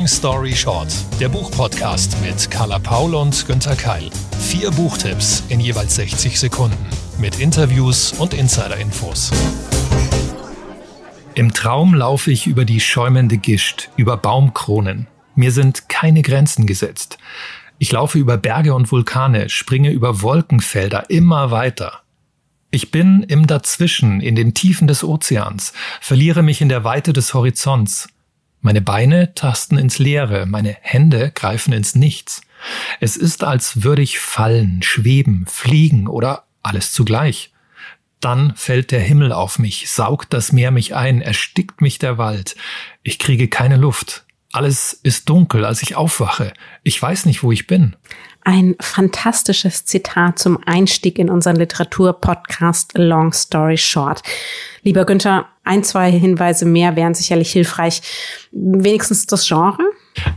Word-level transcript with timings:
Long 0.00 0.08
Story 0.08 0.56
Short, 0.56 0.88
der 1.20 1.28
Buchpodcast 1.28 2.16
mit 2.22 2.50
Carla 2.50 2.78
Paul 2.78 3.14
und 3.14 3.46
Günther 3.46 3.76
Keil. 3.76 4.08
Vier 4.40 4.70
Buchtipps 4.70 5.44
in 5.50 5.60
jeweils 5.60 5.96
60 5.96 6.40
Sekunden 6.40 6.86
mit 7.18 7.38
Interviews 7.38 8.14
und 8.14 8.32
Insider-Infos. 8.32 9.30
Im 11.34 11.52
Traum 11.52 11.92
laufe 11.92 12.30
ich 12.30 12.46
über 12.46 12.64
die 12.64 12.80
schäumende 12.80 13.36
Gischt, 13.36 13.90
über 13.98 14.16
Baumkronen. 14.16 15.06
Mir 15.34 15.52
sind 15.52 15.90
keine 15.90 16.22
Grenzen 16.22 16.64
gesetzt. 16.64 17.18
Ich 17.78 17.92
laufe 17.92 18.18
über 18.18 18.38
Berge 18.38 18.72
und 18.72 18.90
Vulkane, 18.90 19.50
springe 19.50 19.90
über 19.90 20.22
Wolkenfelder 20.22 21.10
immer 21.10 21.50
weiter. 21.50 22.00
Ich 22.70 22.90
bin 22.90 23.22
im 23.24 23.46
Dazwischen, 23.46 24.22
in 24.22 24.34
den 24.34 24.54
Tiefen 24.54 24.88
des 24.88 25.04
Ozeans, 25.04 25.74
verliere 26.00 26.42
mich 26.42 26.62
in 26.62 26.70
der 26.70 26.84
Weite 26.84 27.12
des 27.12 27.34
Horizonts. 27.34 28.08
Meine 28.60 28.82
Beine 28.82 29.34
tasten 29.34 29.78
ins 29.78 29.98
Leere, 29.98 30.46
meine 30.46 30.76
Hände 30.80 31.30
greifen 31.34 31.72
ins 31.72 31.94
Nichts. 31.94 32.42
Es 33.00 33.16
ist, 33.16 33.42
als 33.42 33.82
würde 33.82 34.02
ich 34.02 34.18
fallen, 34.18 34.82
schweben, 34.82 35.46
fliegen 35.46 36.06
oder 36.06 36.44
alles 36.62 36.92
zugleich. 36.92 37.52
Dann 38.20 38.54
fällt 38.54 38.90
der 38.90 39.00
Himmel 39.00 39.32
auf 39.32 39.58
mich, 39.58 39.90
saugt 39.90 40.34
das 40.34 40.52
Meer 40.52 40.70
mich 40.70 40.94
ein, 40.94 41.22
erstickt 41.22 41.80
mich 41.80 41.98
der 41.98 42.18
Wald. 42.18 42.54
Ich 43.02 43.18
kriege 43.18 43.48
keine 43.48 43.76
Luft. 43.76 44.26
Alles 44.52 44.98
ist 45.02 45.28
dunkel, 45.28 45.64
als 45.64 45.82
ich 45.82 45.94
aufwache. 45.94 46.52
Ich 46.82 47.00
weiß 47.00 47.26
nicht, 47.26 47.42
wo 47.42 47.52
ich 47.52 47.66
bin. 47.68 47.94
Ein 48.42 48.74
fantastisches 48.80 49.84
Zitat 49.84 50.38
zum 50.38 50.58
Einstieg 50.66 51.18
in 51.18 51.30
unseren 51.30 51.56
Literaturpodcast 51.56 52.96
Long 52.96 53.32
Story 53.32 53.76
Short. 53.76 54.22
Lieber 54.82 55.04
Günther, 55.04 55.46
ein, 55.62 55.84
zwei 55.84 56.10
Hinweise 56.10 56.64
mehr 56.64 56.96
wären 56.96 57.14
sicherlich 57.14 57.52
hilfreich. 57.52 58.02
Wenigstens 58.50 59.26
das 59.26 59.46
Genre? 59.46 59.78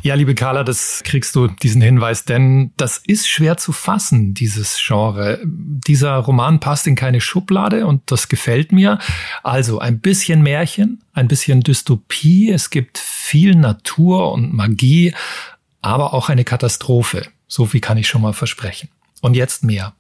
Ja, 0.02 0.16
liebe 0.16 0.36
Carla, 0.36 0.64
das 0.64 1.02
kriegst 1.04 1.36
du 1.36 1.48
diesen 1.48 1.82
Hinweis, 1.82 2.26
denn 2.26 2.72
das 2.78 3.00
ist 3.00 3.28
schwer 3.28 3.58
zu 3.58 3.72
fassen, 3.72 4.34
dieses 4.34 4.78
Genre. 4.78 5.40
Dieser 5.44 6.16
Roman 6.18 6.60
passt 6.60 6.88
in 6.88 6.96
keine 6.96 7.22
Schublade 7.22 7.88
und 7.88 8.02
das 8.12 8.30
gefällt 8.30 8.72
mir. 8.72 9.00
Also 9.42 9.80
ein 9.80 10.00
bisschen 10.00 10.44
Märchen, 10.44 11.04
ein 11.14 11.28
bisschen 11.28 11.62
Dystopie, 11.62 12.52
es 12.52 12.70
gibt 12.70 12.98
viel 12.98 13.56
Natur 13.56 14.32
und 14.32 14.54
Magie, 14.54 15.14
aber 15.82 16.14
auch 16.14 16.30
eine 16.30 16.44
Katastrophe. 16.44 17.28
So 17.48 17.66
viel 17.66 17.82
kann 17.82 17.98
ich 17.98 18.08
schon 18.08 18.22
mal 18.22 18.34
versprechen. 18.34 18.90
Und 19.22 19.36
jetzt 19.36 19.64
mehr. 19.64 19.94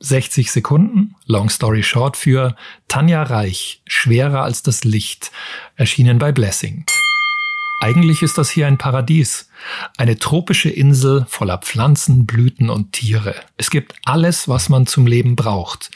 60 0.00 0.50
Sekunden, 0.50 1.14
Long 1.26 1.50
Story 1.50 1.82
Short 1.82 2.16
für 2.16 2.56
Tanja 2.88 3.22
Reich, 3.22 3.82
schwerer 3.86 4.42
als 4.42 4.62
das 4.62 4.84
Licht, 4.84 5.30
erschienen 5.76 6.18
bei 6.18 6.32
Blessing. 6.32 6.86
Eigentlich 7.80 8.20
ist 8.20 8.36
das 8.36 8.50
hier 8.50 8.66
ein 8.66 8.76
Paradies. 8.76 9.48
Eine 9.96 10.18
tropische 10.18 10.68
Insel 10.68 11.24
voller 11.28 11.56
Pflanzen, 11.58 12.26
Blüten 12.26 12.68
und 12.68 12.92
Tiere. 12.92 13.34
Es 13.56 13.70
gibt 13.70 13.94
alles, 14.04 14.48
was 14.48 14.68
man 14.68 14.86
zum 14.86 15.06
Leben 15.06 15.34
braucht. 15.34 15.90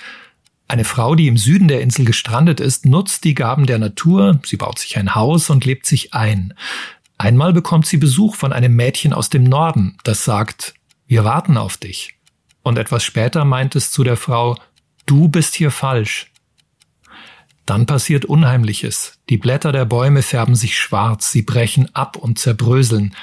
Eine 0.67 0.85
Frau, 0.85 1.15
die 1.15 1.29
im 1.29 1.37
Süden 1.37 1.69
der 1.69 1.83
Insel 1.83 2.07
gestrandet 2.07 2.59
ist, 2.59 2.87
nutzt 2.87 3.25
die 3.25 3.35
Gaben 3.35 3.67
der 3.67 3.79
Natur, 3.79 4.41
sie 4.45 4.57
baut 4.57 4.79
sich 4.79 4.97
ein 4.97 5.15
Haus 5.15 5.51
und 5.51 5.67
lebt 5.67 5.85
sich 5.85 6.15
ein. 6.15 6.55
Einmal 7.19 7.53
bekommt 7.53 7.85
sie 7.87 7.99
Besuch 7.99 8.35
von 8.35 8.55
einem 8.55 8.75
Mädchen 8.75 9.13
aus 9.13 9.29
dem 9.29 9.45
Norden, 9.45 9.99
das 10.05 10.25
sagt, 10.25 10.75
wir 11.07 11.23
warten 11.23 11.59
auf 11.59 11.77
dich. 11.77 12.15
Und 12.63 12.79
etwas 12.79 13.05
später 13.05 13.45
meint 13.45 13.77
es 13.77 13.91
zu 13.91 14.05
der 14.05 14.17
Frau, 14.17 14.57
du 15.05 15.29
bist 15.29 15.55
hier 15.55 15.71
falsch. 15.71 16.33
Dann 17.67 17.87
passiert 17.87 18.25
Unheimliches. 18.25 19.19
Die 19.31 19.39
Blätter 19.39 19.73
der 19.73 19.85
Bäume 19.85 20.23
färben 20.23 20.55
sich 20.55 20.79
schwarz, 20.79 21.33
sie 21.33 21.43
brechen 21.43 21.95
ab 21.95 22.17
und 22.17 22.39
zerbröseln. 22.39 23.15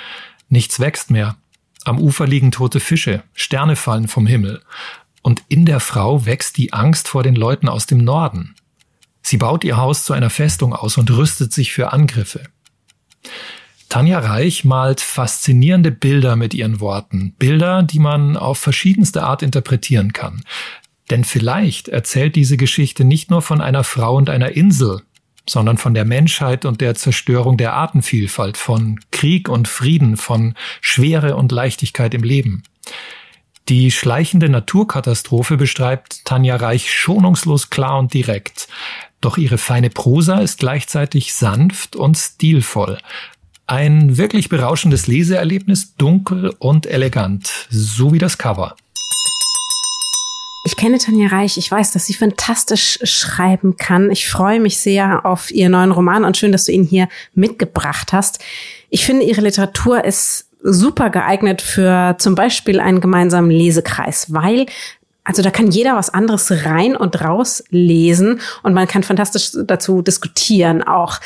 Nichts 0.50 0.80
wächst 0.80 1.12
mehr. 1.12 1.36
Am 1.84 2.00
Ufer 2.00 2.28
liegen 2.28 2.52
tote 2.52 2.80
Fische, 2.80 3.24
Sterne 3.34 3.76
fallen 3.76 4.08
vom 4.08 4.28
Himmel. 4.28 4.62
Und 5.22 5.44
in 5.48 5.66
der 5.66 5.80
Frau 5.80 6.26
wächst 6.26 6.58
die 6.58 6.74
Angst 6.74 7.08
vor 7.08 7.24
den 7.24 7.36
Leuten 7.36 7.70
aus 7.70 7.86
dem 7.86 8.00
Norden. 8.00 8.56
Sie 9.22 9.38
baut 9.38 9.64
ihr 9.64 9.78
Haus 9.78 10.04
zu 10.04 10.14
einer 10.14 10.32
Festung 10.32 10.74
aus 10.74 10.98
und 10.98 11.12
rüstet 11.12 11.54
sich 11.54 11.72
für 11.72 11.94
Angriffe. 11.94 12.44
Tanja 13.88 14.20
Reich 14.20 14.64
malt 14.64 15.02
faszinierende 15.02 15.92
Bilder 15.92 16.36
mit 16.36 16.54
ihren 16.54 16.80
Worten. 16.80 17.36
Bilder, 17.38 17.84
die 17.84 18.00
man 18.00 18.38
auf 18.38 18.58
verschiedenste 18.58 19.24
Art 19.24 19.44
interpretieren 19.44 20.14
kann. 20.14 20.44
Denn 21.12 21.26
vielleicht 21.26 21.90
erzählt 21.90 22.38
diese 22.38 22.56
Geschichte 22.56 23.04
nicht 23.04 23.30
nur 23.30 23.42
von 23.42 23.60
einer 23.60 23.84
Frau 23.84 24.16
und 24.16 24.30
einer 24.30 24.54
Insel, 24.54 25.02
sondern 25.48 25.78
von 25.78 25.94
der 25.94 26.06
Menschheit 26.06 26.64
und 26.64 26.80
der 26.80 26.96
Zerstörung 26.96 27.58
der 27.58 27.74
Artenvielfalt, 27.74 28.56
von 28.56 28.98
Krieg 29.12 29.50
und 29.50 29.68
Frieden, 29.68 30.16
von 30.16 30.56
Schwere 30.80 31.36
und 31.36 31.52
Leichtigkeit 31.52 32.14
im 32.14 32.24
Leben. 32.24 32.64
Die 33.68 33.92
schleichende 33.92 34.48
Naturkatastrophe 34.48 35.58
beschreibt 35.58 36.24
Tanja 36.24 36.56
Reich 36.56 36.92
schonungslos 36.92 37.70
klar 37.70 38.00
und 38.00 38.14
direkt. 38.14 38.70
Doch 39.20 39.38
ihre 39.38 39.58
feine 39.58 39.90
Prosa 39.90 40.40
ist 40.40 40.60
gleichzeitig 40.60 41.34
sanft 41.34 41.98
und 41.98 42.18
stilvoll. 42.18 42.98
Ein 43.68 44.18
wirklich 44.18 44.48
berauschendes 44.48 45.08
Leseerlebnis, 45.08 45.96
dunkel 45.96 46.54
und 46.58 46.86
elegant, 46.86 47.68
so 47.70 48.14
wie 48.14 48.18
das 48.18 48.38
Cover. 48.38 48.76
Ich 50.64 50.76
kenne 50.76 51.00
Tanja 51.00 51.28
Reich. 51.28 51.58
Ich 51.58 51.72
weiß, 51.72 51.92
dass 51.92 52.06
sie 52.06 52.14
fantastisch 52.14 53.00
schreiben 53.04 53.78
kann. 53.78 54.12
Ich 54.12 54.30
freue 54.30 54.60
mich 54.60 54.78
sehr 54.78 55.26
auf 55.26 55.50
ihren 55.52 55.72
neuen 55.72 55.92
Roman 55.92 56.24
und 56.24 56.38
schön, 56.38 56.52
dass 56.52 56.66
du 56.66 56.72
ihn 56.72 56.84
hier 56.84 57.08
mitgebracht 57.34 58.14
hast. 58.14 58.40
Ich 58.90 59.06
finde, 59.06 59.26
ihre 59.26 59.42
Literatur 59.42 60.04
ist 60.04 60.48
super 60.62 61.10
geeignet 61.10 61.62
für 61.62 62.16
zum 62.20 62.36
Beispiel 62.36 62.80
einen 62.80 63.02
gemeinsamen 63.02 63.50
Lesekreis, 63.50 64.32
weil 64.34 64.68
also 65.24 65.42
da 65.42 65.52
kann 65.52 65.70
jeder 65.70 65.96
was 65.96 66.10
anderes 66.10 66.52
rein 66.66 66.96
und 66.96 67.22
raus 67.22 67.64
lesen 67.70 68.42
und 68.64 68.74
man 68.74 68.88
kann 68.88 69.04
fantastisch 69.04 69.52
dazu 69.66 70.02
diskutieren 70.02 70.84
auch. 70.84 71.20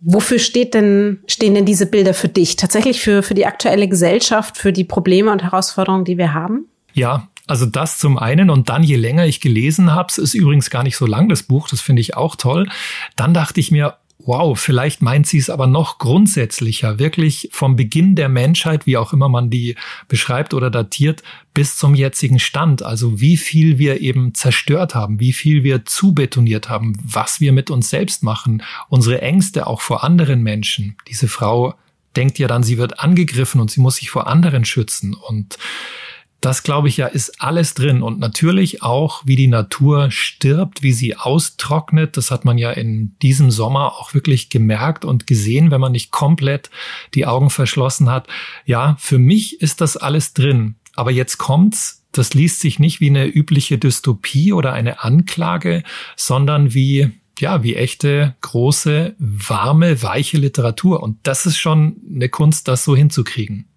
Wofür 0.00 0.38
steht 0.38 0.74
denn, 0.74 1.20
stehen 1.26 1.54
denn 1.54 1.66
diese 1.66 1.86
Bilder 1.86 2.14
für 2.14 2.28
dich? 2.28 2.56
Tatsächlich 2.56 3.00
für, 3.00 3.22
für 3.22 3.34
die 3.34 3.46
aktuelle 3.46 3.88
Gesellschaft, 3.88 4.56
für 4.56 4.72
die 4.72 4.84
Probleme 4.84 5.30
und 5.30 5.42
Herausforderungen, 5.42 6.04
die 6.04 6.18
wir 6.18 6.34
haben? 6.34 6.66
Ja, 6.92 7.28
also 7.46 7.66
das 7.66 7.98
zum 7.98 8.18
einen 8.18 8.50
und 8.50 8.68
dann, 8.68 8.82
je 8.82 8.96
länger 8.96 9.26
ich 9.26 9.40
gelesen 9.40 9.92
habe, 9.94 10.08
es 10.10 10.18
ist 10.18 10.34
übrigens 10.34 10.70
gar 10.70 10.82
nicht 10.82 10.96
so 10.96 11.06
lang, 11.06 11.28
das 11.28 11.42
Buch, 11.42 11.68
das 11.68 11.80
finde 11.80 12.00
ich 12.00 12.16
auch 12.16 12.36
toll, 12.36 12.68
dann 13.16 13.34
dachte 13.34 13.60
ich 13.60 13.70
mir, 13.70 13.96
wow, 14.24 14.58
vielleicht 14.58 15.02
meint 15.02 15.26
sie 15.26 15.38
es 15.38 15.50
aber 15.50 15.66
noch 15.66 15.98
grundsätzlicher, 15.98 16.98
wirklich 16.98 17.48
vom 17.52 17.76
Beginn 17.76 18.14
der 18.14 18.28
Menschheit, 18.28 18.86
wie 18.86 18.96
auch 18.96 19.12
immer 19.12 19.28
man 19.28 19.50
die 19.50 19.76
beschreibt 20.08 20.54
oder 20.54 20.70
datiert, 20.70 21.22
bis 21.54 21.76
zum 21.76 21.94
jetzigen 21.94 22.38
Stand. 22.38 22.82
Also 22.82 23.20
wie 23.20 23.36
viel 23.36 23.78
wir 23.78 24.00
eben 24.00 24.34
zerstört 24.34 24.94
haben, 24.94 25.20
wie 25.20 25.32
viel 25.32 25.64
wir 25.64 25.84
zubetoniert 25.84 26.68
haben, 26.68 26.96
was 27.04 27.40
wir 27.40 27.52
mit 27.52 27.70
uns 27.70 27.90
selbst 27.90 28.22
machen, 28.22 28.62
unsere 28.88 29.20
Ängste 29.22 29.66
auch 29.66 29.80
vor 29.80 30.04
anderen 30.04 30.42
Menschen. 30.42 30.96
Diese 31.08 31.28
Frau 31.28 31.74
denkt 32.16 32.38
ja 32.38 32.46
dann, 32.46 32.62
sie 32.62 32.78
wird 32.78 33.00
angegriffen 33.00 33.60
und 33.60 33.70
sie 33.70 33.80
muss 33.80 33.96
sich 33.96 34.10
vor 34.10 34.26
anderen 34.26 34.64
schützen 34.64 35.14
und 35.14 35.58
das 36.42 36.64
glaube 36.64 36.88
ich 36.88 36.96
ja 36.96 37.06
ist 37.06 37.40
alles 37.40 37.74
drin 37.74 38.02
und 38.02 38.18
natürlich 38.18 38.82
auch, 38.82 39.22
wie 39.24 39.36
die 39.36 39.46
Natur 39.46 40.10
stirbt, 40.10 40.82
wie 40.82 40.92
sie 40.92 41.16
austrocknet. 41.16 42.16
Das 42.16 42.32
hat 42.32 42.44
man 42.44 42.58
ja 42.58 42.72
in 42.72 43.16
diesem 43.22 43.52
Sommer 43.52 43.92
auch 43.92 44.12
wirklich 44.12 44.50
gemerkt 44.50 45.04
und 45.04 45.28
gesehen, 45.28 45.70
wenn 45.70 45.80
man 45.80 45.92
nicht 45.92 46.10
komplett 46.10 46.68
die 47.14 47.26
Augen 47.26 47.48
verschlossen 47.48 48.10
hat. 48.10 48.26
Ja, 48.66 48.96
für 48.98 49.18
mich 49.18 49.60
ist 49.60 49.80
das 49.80 49.96
alles 49.96 50.34
drin. 50.34 50.74
Aber 50.94 51.12
jetzt 51.12 51.38
kommt's. 51.38 52.04
Das 52.10 52.34
liest 52.34 52.60
sich 52.60 52.78
nicht 52.78 53.00
wie 53.00 53.08
eine 53.08 53.26
übliche 53.26 53.78
Dystopie 53.78 54.52
oder 54.52 54.72
eine 54.72 55.02
Anklage, 55.02 55.84
sondern 56.16 56.74
wie 56.74 57.10
ja, 57.38 57.62
wie 57.62 57.74
echte, 57.74 58.36
große, 58.42 59.16
warme, 59.18 60.02
weiche 60.02 60.36
Literatur. 60.36 61.02
Und 61.02 61.18
das 61.22 61.46
ist 61.46 61.56
schon 61.56 61.96
eine 62.14 62.28
Kunst, 62.28 62.68
das 62.68 62.84
so 62.84 62.94
hinzukriegen 62.94 63.71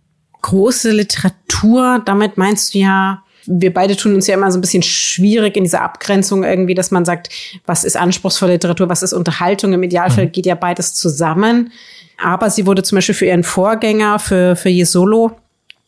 große 0.46 0.92
Literatur, 0.92 2.02
damit 2.06 2.38
meinst 2.38 2.74
du 2.74 2.80
ja, 2.80 3.24
wir 3.48 3.74
beide 3.74 3.96
tun 3.96 4.14
uns 4.14 4.28
ja 4.28 4.36
immer 4.36 4.52
so 4.52 4.60
ein 4.60 4.62
bisschen 4.62 4.84
schwierig 4.84 5.58
in 5.58 5.64
dieser 5.64 5.82
Abgrenzung 5.82 6.44
irgendwie, 6.44 6.76
dass 6.76 6.92
man 6.92 7.04
sagt, 7.04 7.30
was 7.66 7.84
ist 7.84 7.98
anspruchsvolle 7.98 8.54
Literatur, 8.54 8.88
was 8.88 9.02
ist 9.02 9.14
Unterhaltung. 9.14 9.74
Im 9.74 9.82
Idealfall 9.82 10.26
mhm. 10.26 10.32
geht 10.32 10.46
ja 10.46 10.56
beides 10.56 10.94
zusammen. 10.94 11.72
Aber 12.24 12.50
sie 12.52 12.68
wurde 12.68 12.84
zum 12.84 12.98
Beispiel 12.98 13.16
für 13.16 13.26
ihren 13.26 13.44
Vorgänger, 13.44 14.20
für, 14.20 14.56
für 14.56 14.70
Jesolo, 14.70 15.32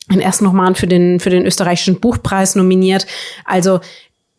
den 0.10 0.22
ersten 0.22 0.48
Roman 0.48 0.74
für 0.74 0.88
den, 0.88 1.20
für 1.20 1.30
den 1.30 1.46
österreichischen 1.46 2.00
Buchpreis 2.00 2.56
nominiert. 2.56 3.06
Also 3.46 3.80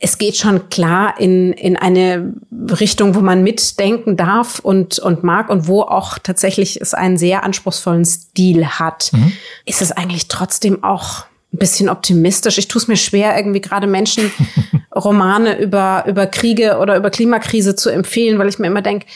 es 0.01 0.19
geht 0.19 0.37
schon 0.37 0.69
klar 0.69 1.19
in, 1.19 1.53
in 1.53 1.77
eine 1.77 2.33
Richtung, 2.53 3.17
wo 3.17 3.21
man 3.21 3.43
mitdenken 3.43 4.17
darf 4.17 4.61
und, 4.61 4.99
und 5.01 5.25
mag 5.25 5.51
und 5.51 5.67
wo 5.67 5.83
auch 5.83 6.19
tatsächlich 6.19 6.81
es 6.81 6.95
einen 6.95 7.17
sehr 7.17 7.43
anspruchsvollen 7.43 8.05
Stil 8.05 8.67
hat. 8.67 9.11
Mhm. 9.13 9.33
Ist 9.65 9.83
es 9.83 9.91
eigentlich 9.91 10.29
trotzdem 10.29 10.85
auch 10.85 11.25
ein 11.53 11.59
bisschen 11.59 11.89
optimistisch? 11.89 12.59
Ich 12.59 12.69
tue 12.69 12.81
es 12.81 12.87
mir 12.87 12.97
schwer, 12.97 13.37
irgendwie 13.37 13.61
gerade 13.61 13.89
Menschen 13.89 14.31
Romane 14.95 15.59
über, 15.59 16.05
über 16.07 16.27
Kriege 16.27 16.79
oder 16.79 16.97
über 16.97 17.11
Klimakrise 17.11 17.75
zu 17.75 17.91
empfehlen, 17.91 18.39
weil 18.39 18.49
ich 18.49 18.61
mir 18.61 18.69
immer 18.69 18.83
denke, 18.83 19.07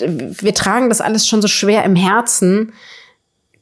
wir 0.00 0.54
tragen 0.54 0.88
das 0.88 1.02
alles 1.02 1.28
schon 1.28 1.42
so 1.42 1.46
schwer 1.46 1.84
im 1.84 1.94
Herzen 1.94 2.72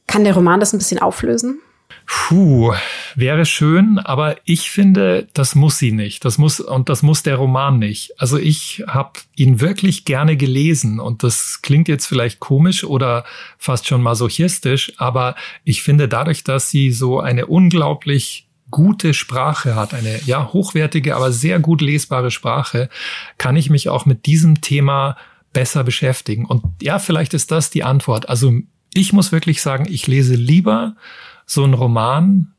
Kann 0.06 0.24
der 0.24 0.34
Roman 0.34 0.60
das 0.60 0.72
ein 0.72 0.78
bisschen 0.78 1.00
auflösen? 1.00 1.60
Puh, 2.06 2.72
wäre 3.14 3.46
schön, 3.46 3.99
aber 3.99 4.37
ich 4.44 4.70
finde, 4.70 5.28
das 5.34 5.54
muss 5.54 5.78
sie 5.78 5.93
nicht. 5.93 6.25
Das 6.25 6.38
muss 6.38 6.60
und 6.60 6.88
das 6.88 7.02
muss 7.02 7.22
der 7.22 7.37
Roman 7.37 7.78
nicht. 7.78 8.12
Also 8.20 8.38
ich 8.38 8.84
habe 8.87 9.20
ihn 9.37 9.60
wirklich 9.60 10.04
gerne 10.04 10.37
gelesen 10.37 11.00
und 11.00 11.22
das 11.22 11.62
klingt 11.62 11.88
jetzt 11.88 12.06
vielleicht 12.06 12.40
komisch 12.40 12.84
oder 12.84 13.25
fast 13.58 13.87
schon 13.87 14.02
masochistisch, 14.02 14.93
aber 14.99 15.37
ich 15.64 15.82
finde 15.82 16.08
dadurch, 16.08 16.44
dass 16.44 16.70
sie 16.70 16.90
so 16.90 17.20
eine 17.20 17.46
unglaublich 17.46 18.48
gute 18.70 19.14
Sprache 19.14 19.76
hat, 19.76 19.94
eine 19.94 20.20
ja 20.25 20.52
hochwertige, 20.52 21.14
aber 21.14 21.31
sehr 21.31 21.60
gut 21.60 21.81
lesbare 21.81 22.31
Sprache, 22.31 22.88
kann 23.38 23.56
ich 23.56 23.70
mich 23.70 23.88
auch 23.88 24.06
mit 24.06 24.26
diesem 24.26 24.60
Thema 24.60 25.16
besser 25.52 25.84
beschäftigen. 25.84 26.46
Und 26.46 26.64
ja, 26.82 26.98
vielleicht 26.98 27.34
ist 27.34 27.50
das 27.50 27.70
die 27.70 27.84
Antwort. 27.84 28.28
Also 28.28 28.55
ich 28.94 29.12
muss 29.12 29.31
wirklich 29.31 29.62
sagen, 29.62 29.87
ich 29.88 30.06
lese 30.06 30.34
lieber 30.34 30.96
so 31.52 31.64
einen 31.64 31.75
Roman 31.75 32.52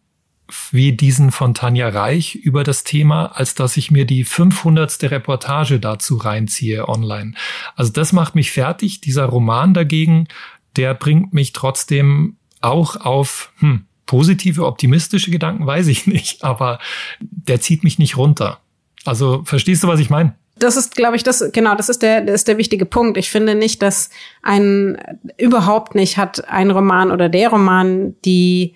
wie 0.72 0.92
diesen 0.92 1.32
von 1.32 1.54
Tanja 1.54 1.90
Reich 1.90 2.36
über 2.36 2.64
das 2.64 2.84
Thema, 2.84 3.28
als 3.28 3.56
dass 3.56 3.78
ich 3.78 3.92
mir 3.92 4.06
die 4.06 4.24
500. 4.24 5.04
Reportage 5.04 5.80
dazu 5.80 6.18
reinziehe 6.18 6.88
online. 6.88 7.34
Also 7.76 7.92
das 7.92 8.14
macht 8.14 8.36
mich 8.36 8.52
fertig. 8.52 9.02
Dieser 9.02 9.26
Roman 9.26 9.74
dagegen, 9.74 10.28
der 10.76 10.94
bringt 10.94 11.34
mich 11.34 11.54
trotzdem 11.54 12.38
auch 12.62 12.98
auf 12.98 13.52
hm, 13.60 13.86
positive, 14.06 14.66
optimistische 14.66 15.32
Gedanken, 15.32 15.66
weiß 15.66 15.88
ich 15.88 16.08
nicht, 16.08 16.44
aber 16.44 16.80
der 17.20 17.62
zieht 17.62 17.84
mich 17.84 18.00
nicht 18.00 18.18
runter. 18.18 18.60
Also 19.06 19.44
verstehst 19.46 19.84
du, 19.84 19.88
was 19.88 20.00
ich 20.00 20.10
meine? 20.10 20.36
Das 20.60 20.78
ist, 20.78 20.96
glaube 20.96 21.16
ich, 21.16 21.24
das 21.24 21.52
genau, 21.52 21.76
das 21.76 21.90
ist 21.90 22.04
der, 22.04 22.22
das 22.22 22.36
ist 22.36 22.48
der 22.48 22.58
wichtige 22.58 22.86
Punkt. 22.86 23.18
Ich 23.18 23.32
finde 23.32 23.56
nicht, 23.56 23.82
dass 23.82 24.12
ein 24.44 24.98
überhaupt 25.38 25.96
nicht 25.96 26.18
hat 26.18 26.48
ein 26.48 26.70
Roman 26.70 27.12
oder 27.12 27.28
der 27.28 27.50
Roman 27.50 28.16
die 28.24 28.76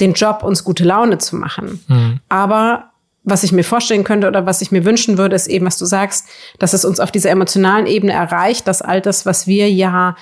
den 0.00 0.12
Job, 0.12 0.42
uns 0.42 0.64
gute 0.64 0.84
Laune 0.84 1.18
zu 1.18 1.36
machen. 1.36 1.82
Mhm. 1.88 2.20
Aber 2.28 2.90
was 3.26 3.42
ich 3.42 3.52
mir 3.52 3.64
vorstellen 3.64 4.04
könnte 4.04 4.28
oder 4.28 4.46
was 4.46 4.62
ich 4.62 4.70
mir 4.70 4.84
wünschen 4.84 5.18
würde, 5.18 5.34
ist 5.34 5.48
eben, 5.48 5.66
was 5.66 5.78
du 5.78 5.84
sagst, 5.84 6.28
dass 6.58 6.72
es 6.72 6.84
uns 6.84 7.00
auf 7.00 7.10
dieser 7.10 7.30
emotionalen 7.30 7.86
Ebene 7.86 8.12
erreicht, 8.12 8.68
dass 8.68 8.82
all 8.82 9.00
das, 9.00 9.26
was 9.26 9.46
wir 9.48 9.70
ja, 9.70 10.16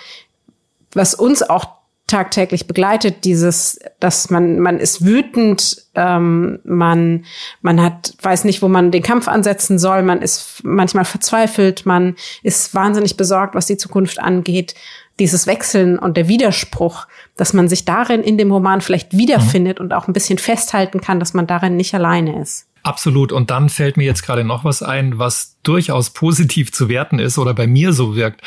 was 0.95 1.15
uns 1.15 1.43
auch 1.43 1.67
tagtäglich 2.07 2.67
begleitet, 2.67 3.25
dieses, 3.25 3.79
dass 3.99 4.29
man, 4.29 4.59
man 4.59 4.79
ist 4.79 5.05
wütend, 5.05 5.85
ähm, 5.95 6.61
man, 6.65 7.25
man 7.63 7.81
hat, 7.83 8.15
weiß 8.21 8.45
nicht, 8.45 8.61
wo 8.63 8.69
man 8.69 8.91
den 8.91 9.03
Kampf 9.03 9.27
ansetzen 9.27 9.79
soll, 9.79 10.03
man 10.03 10.21
ist 10.21 10.61
manchmal 10.63 11.07
verzweifelt, 11.07 11.87
man 11.87 12.17
ist 12.43 12.75
wahnsinnig 12.75 13.17
besorgt, 13.17 13.55
was 13.55 13.67
die 13.67 13.79
Zukunft 13.79 14.19
angeht. 14.19 14.75
Dieses 15.19 15.47
Wechseln 15.47 15.99
und 15.99 16.17
der 16.17 16.29
Widerspruch, 16.29 17.07
dass 17.37 17.53
man 17.53 17.69
sich 17.69 17.85
darin 17.85 18.23
in 18.23 18.37
dem 18.37 18.51
Roman 18.51 18.81
vielleicht 18.81 19.17
wiederfindet 19.17 19.79
mhm. 19.79 19.85
und 19.87 19.93
auch 19.93 20.09
ein 20.09 20.13
bisschen 20.13 20.39
festhalten 20.39 21.01
kann, 21.01 21.21
dass 21.21 21.35
man 21.35 21.47
darin 21.47 21.77
nicht 21.77 21.95
alleine 21.95 22.41
ist. 22.41 22.67
Absolut. 22.83 23.33
Und 23.33 23.51
dann 23.51 23.71
fällt 23.71 23.97
mir 23.97 24.05
jetzt 24.05 24.23
gerade 24.23 24.45
noch 24.45 24.65
was 24.65 24.83
ein, 24.83 25.19
was 25.19 25.57
durchaus 25.63 26.11
positiv 26.11 26.71
zu 26.73 26.89
werten 26.89 27.19
ist 27.19 27.39
oder 27.39 27.55
bei 27.55 27.67
mir 27.67 27.93
so 27.93 28.15
wirkt. 28.15 28.43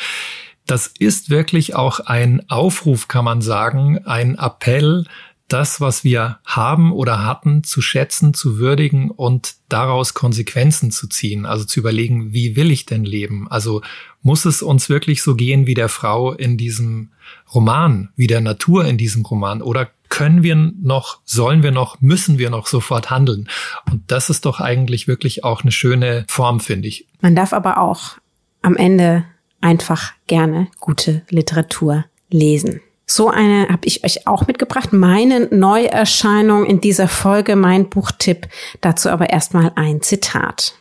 Das 0.64 0.86
ist 0.98 1.30
wirklich 1.30 1.74
auch 1.74 2.00
ein 2.00 2.48
Aufruf, 2.48 3.08
kann 3.08 3.24
man 3.24 3.40
sagen, 3.40 4.06
ein 4.06 4.36
Appell, 4.38 5.04
das, 5.48 5.80
was 5.80 6.04
wir 6.04 6.38
haben 6.44 6.92
oder 6.92 7.24
hatten, 7.24 7.64
zu 7.64 7.80
schätzen, 7.80 8.34
zu 8.34 8.58
würdigen 8.58 9.10
und 9.10 9.54
daraus 9.68 10.12
Konsequenzen 10.12 10.90
zu 10.90 11.08
ziehen. 11.08 11.46
Also 11.46 11.64
zu 11.64 11.80
überlegen, 11.80 12.32
wie 12.32 12.54
will 12.54 12.70
ich 12.70 12.84
denn 12.84 13.04
leben? 13.04 13.48
Also 13.50 13.80
muss 14.22 14.44
es 14.44 14.62
uns 14.62 14.88
wirklich 14.88 15.22
so 15.22 15.34
gehen 15.34 15.66
wie 15.66 15.74
der 15.74 15.88
Frau 15.88 16.32
in 16.32 16.56
diesem 16.56 17.10
Roman, 17.54 18.10
wie 18.16 18.26
der 18.26 18.40
Natur 18.40 18.84
in 18.84 18.98
diesem 18.98 19.24
Roman? 19.24 19.62
Oder 19.62 19.90
können 20.08 20.42
wir 20.42 20.56
noch, 20.56 21.20
sollen 21.24 21.62
wir 21.62 21.70
noch, 21.70 22.00
müssen 22.00 22.38
wir 22.38 22.50
noch 22.50 22.66
sofort 22.66 23.10
handeln? 23.10 23.48
Und 23.90 24.10
das 24.10 24.30
ist 24.30 24.46
doch 24.46 24.60
eigentlich 24.60 25.06
wirklich 25.08 25.44
auch 25.44 25.62
eine 25.62 25.72
schöne 25.72 26.24
Form, 26.28 26.60
finde 26.60 26.88
ich. 26.88 27.06
Man 27.20 27.36
darf 27.36 27.52
aber 27.52 27.78
auch 27.78 28.18
am 28.62 28.76
Ende 28.76 29.24
einfach 29.60 30.12
gerne 30.26 30.68
gute 30.80 31.22
Literatur 31.30 32.04
lesen. 32.30 32.80
So 33.10 33.30
eine 33.30 33.68
habe 33.68 33.86
ich 33.86 34.04
euch 34.04 34.26
auch 34.26 34.46
mitgebracht. 34.46 34.92
Meine 34.92 35.46
Neuerscheinung 35.46 36.66
in 36.66 36.80
dieser 36.80 37.08
Folge, 37.08 37.56
mein 37.56 37.88
Buchtipp. 37.88 38.48
Dazu 38.82 39.08
aber 39.08 39.30
erstmal 39.30 39.72
ein 39.76 40.02
Zitat. 40.02 40.74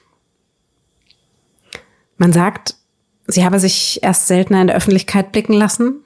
Man 2.18 2.34
sagt, 2.34 2.76
sie 3.28 3.46
habe 3.46 3.60
sich 3.60 4.00
erst 4.02 4.28
seltener 4.28 4.62
in 4.62 4.68
der 4.68 4.76
Öffentlichkeit 4.76 5.32
blicken 5.32 5.54
lassen, 5.54 6.02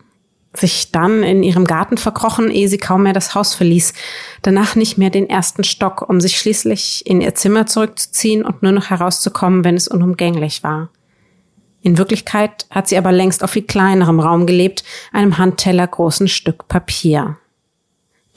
sich 0.54 0.92
dann 0.92 1.24
in 1.24 1.44
ihrem 1.44 1.66
Garten 1.66 1.98
verkrochen, 1.98 2.52
ehe 2.52 2.68
sie 2.68 2.78
kaum 2.78 3.04
mehr 3.04 3.14
das 3.14 3.36
Haus 3.36 3.54
verließ, 3.54 3.94
danach 4.42 4.76
nicht 4.76 4.98
mehr 4.98 5.10
den 5.10 5.30
ersten 5.30 5.64
Stock, 5.64 6.08
um 6.10 6.20
sich 6.20 6.38
schließlich 6.38 7.06
in 7.06 7.22
ihr 7.22 7.36
Zimmer 7.36 7.68
zurückzuziehen 7.68 8.44
und 8.44 8.62
nur 8.62 8.74
noch 8.74 8.90
herauszukommen, 8.90 9.64
wenn 9.64 9.76
es 9.76 9.88
unumgänglich 9.88 10.64
war. 10.64 10.90
In 11.82 11.98
Wirklichkeit 11.98 12.66
hat 12.70 12.88
sie 12.88 12.98
aber 12.98 13.12
längst 13.12 13.44
auf 13.44 13.52
viel 13.52 13.64
kleinerem 13.64 14.20
Raum 14.20 14.46
gelebt, 14.46 14.84
einem 15.12 15.38
Handteller 15.38 15.88
großen 15.88 16.28
Stück 16.28 16.68
Papier. 16.68 17.38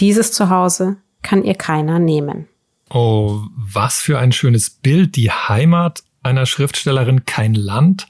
Dieses 0.01 0.33
Zuhause 0.33 0.97
kann 1.23 1.45
ihr 1.45 1.55
keiner 1.55 1.99
nehmen. 1.99 2.49
Oh, 2.91 3.41
was 3.57 4.01
für 4.01 4.19
ein 4.19 4.33
schönes 4.33 4.71
Bild. 4.71 5.17
Die 5.17 5.31
Heimat 5.31 6.03
einer 6.23 6.47
Schriftstellerin 6.47 7.27
kein 7.27 7.55
Land, 7.55 8.09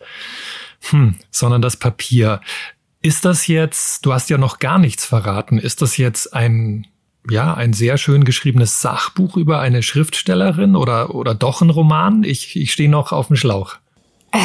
hm, 0.90 1.16
sondern 1.30 1.62
das 1.62 1.76
Papier. 1.76 2.40
Ist 3.02 3.24
das 3.24 3.46
jetzt, 3.46 4.06
du 4.06 4.12
hast 4.12 4.30
ja 4.30 4.38
noch 4.38 4.58
gar 4.58 4.78
nichts 4.78 5.04
verraten, 5.04 5.58
ist 5.58 5.82
das 5.82 5.96
jetzt 5.96 6.32
ein, 6.34 6.86
ja, 7.28 7.54
ein 7.54 7.72
sehr 7.72 7.98
schön 7.98 8.24
geschriebenes 8.24 8.80
Sachbuch 8.80 9.36
über 9.36 9.60
eine 9.60 9.82
Schriftstellerin 9.82 10.74
oder, 10.76 11.14
oder 11.14 11.34
doch 11.34 11.60
ein 11.60 11.70
Roman? 11.70 12.24
Ich, 12.24 12.56
ich 12.56 12.72
stehe 12.72 12.88
noch 12.88 13.12
auf 13.12 13.26
dem 13.26 13.36
Schlauch. 13.36 13.76
Äh 14.32 14.38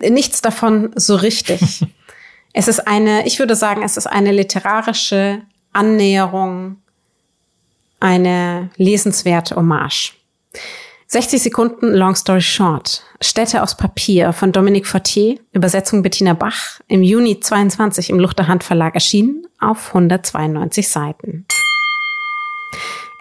nichts 0.00 0.40
davon 0.40 0.90
so 0.94 1.16
richtig. 1.16 1.84
es 2.52 2.68
ist 2.68 2.86
eine, 2.86 3.26
ich 3.26 3.38
würde 3.38 3.56
sagen, 3.56 3.82
es 3.82 3.96
ist 3.96 4.06
eine 4.06 4.32
literarische 4.32 5.42
Annäherung, 5.72 6.76
eine 8.00 8.70
lesenswerte 8.76 9.56
Hommage. 9.56 10.14
60 11.10 11.42
Sekunden 11.42 11.94
Long 11.94 12.14
Story 12.14 12.42
Short. 12.42 13.02
Städte 13.22 13.62
aus 13.62 13.78
Papier 13.78 14.34
von 14.34 14.52
Dominique 14.52 14.86
Fortier, 14.86 15.40
Übersetzung 15.54 16.02
Bettina 16.02 16.34
Bach, 16.34 16.80
im 16.86 17.02
Juni 17.02 17.40
22 17.40 18.10
im 18.10 18.18
Luchterhand 18.18 18.62
Verlag 18.62 18.92
erschienen, 18.92 19.46
auf 19.58 19.88
192 19.88 20.86
Seiten. 20.86 21.46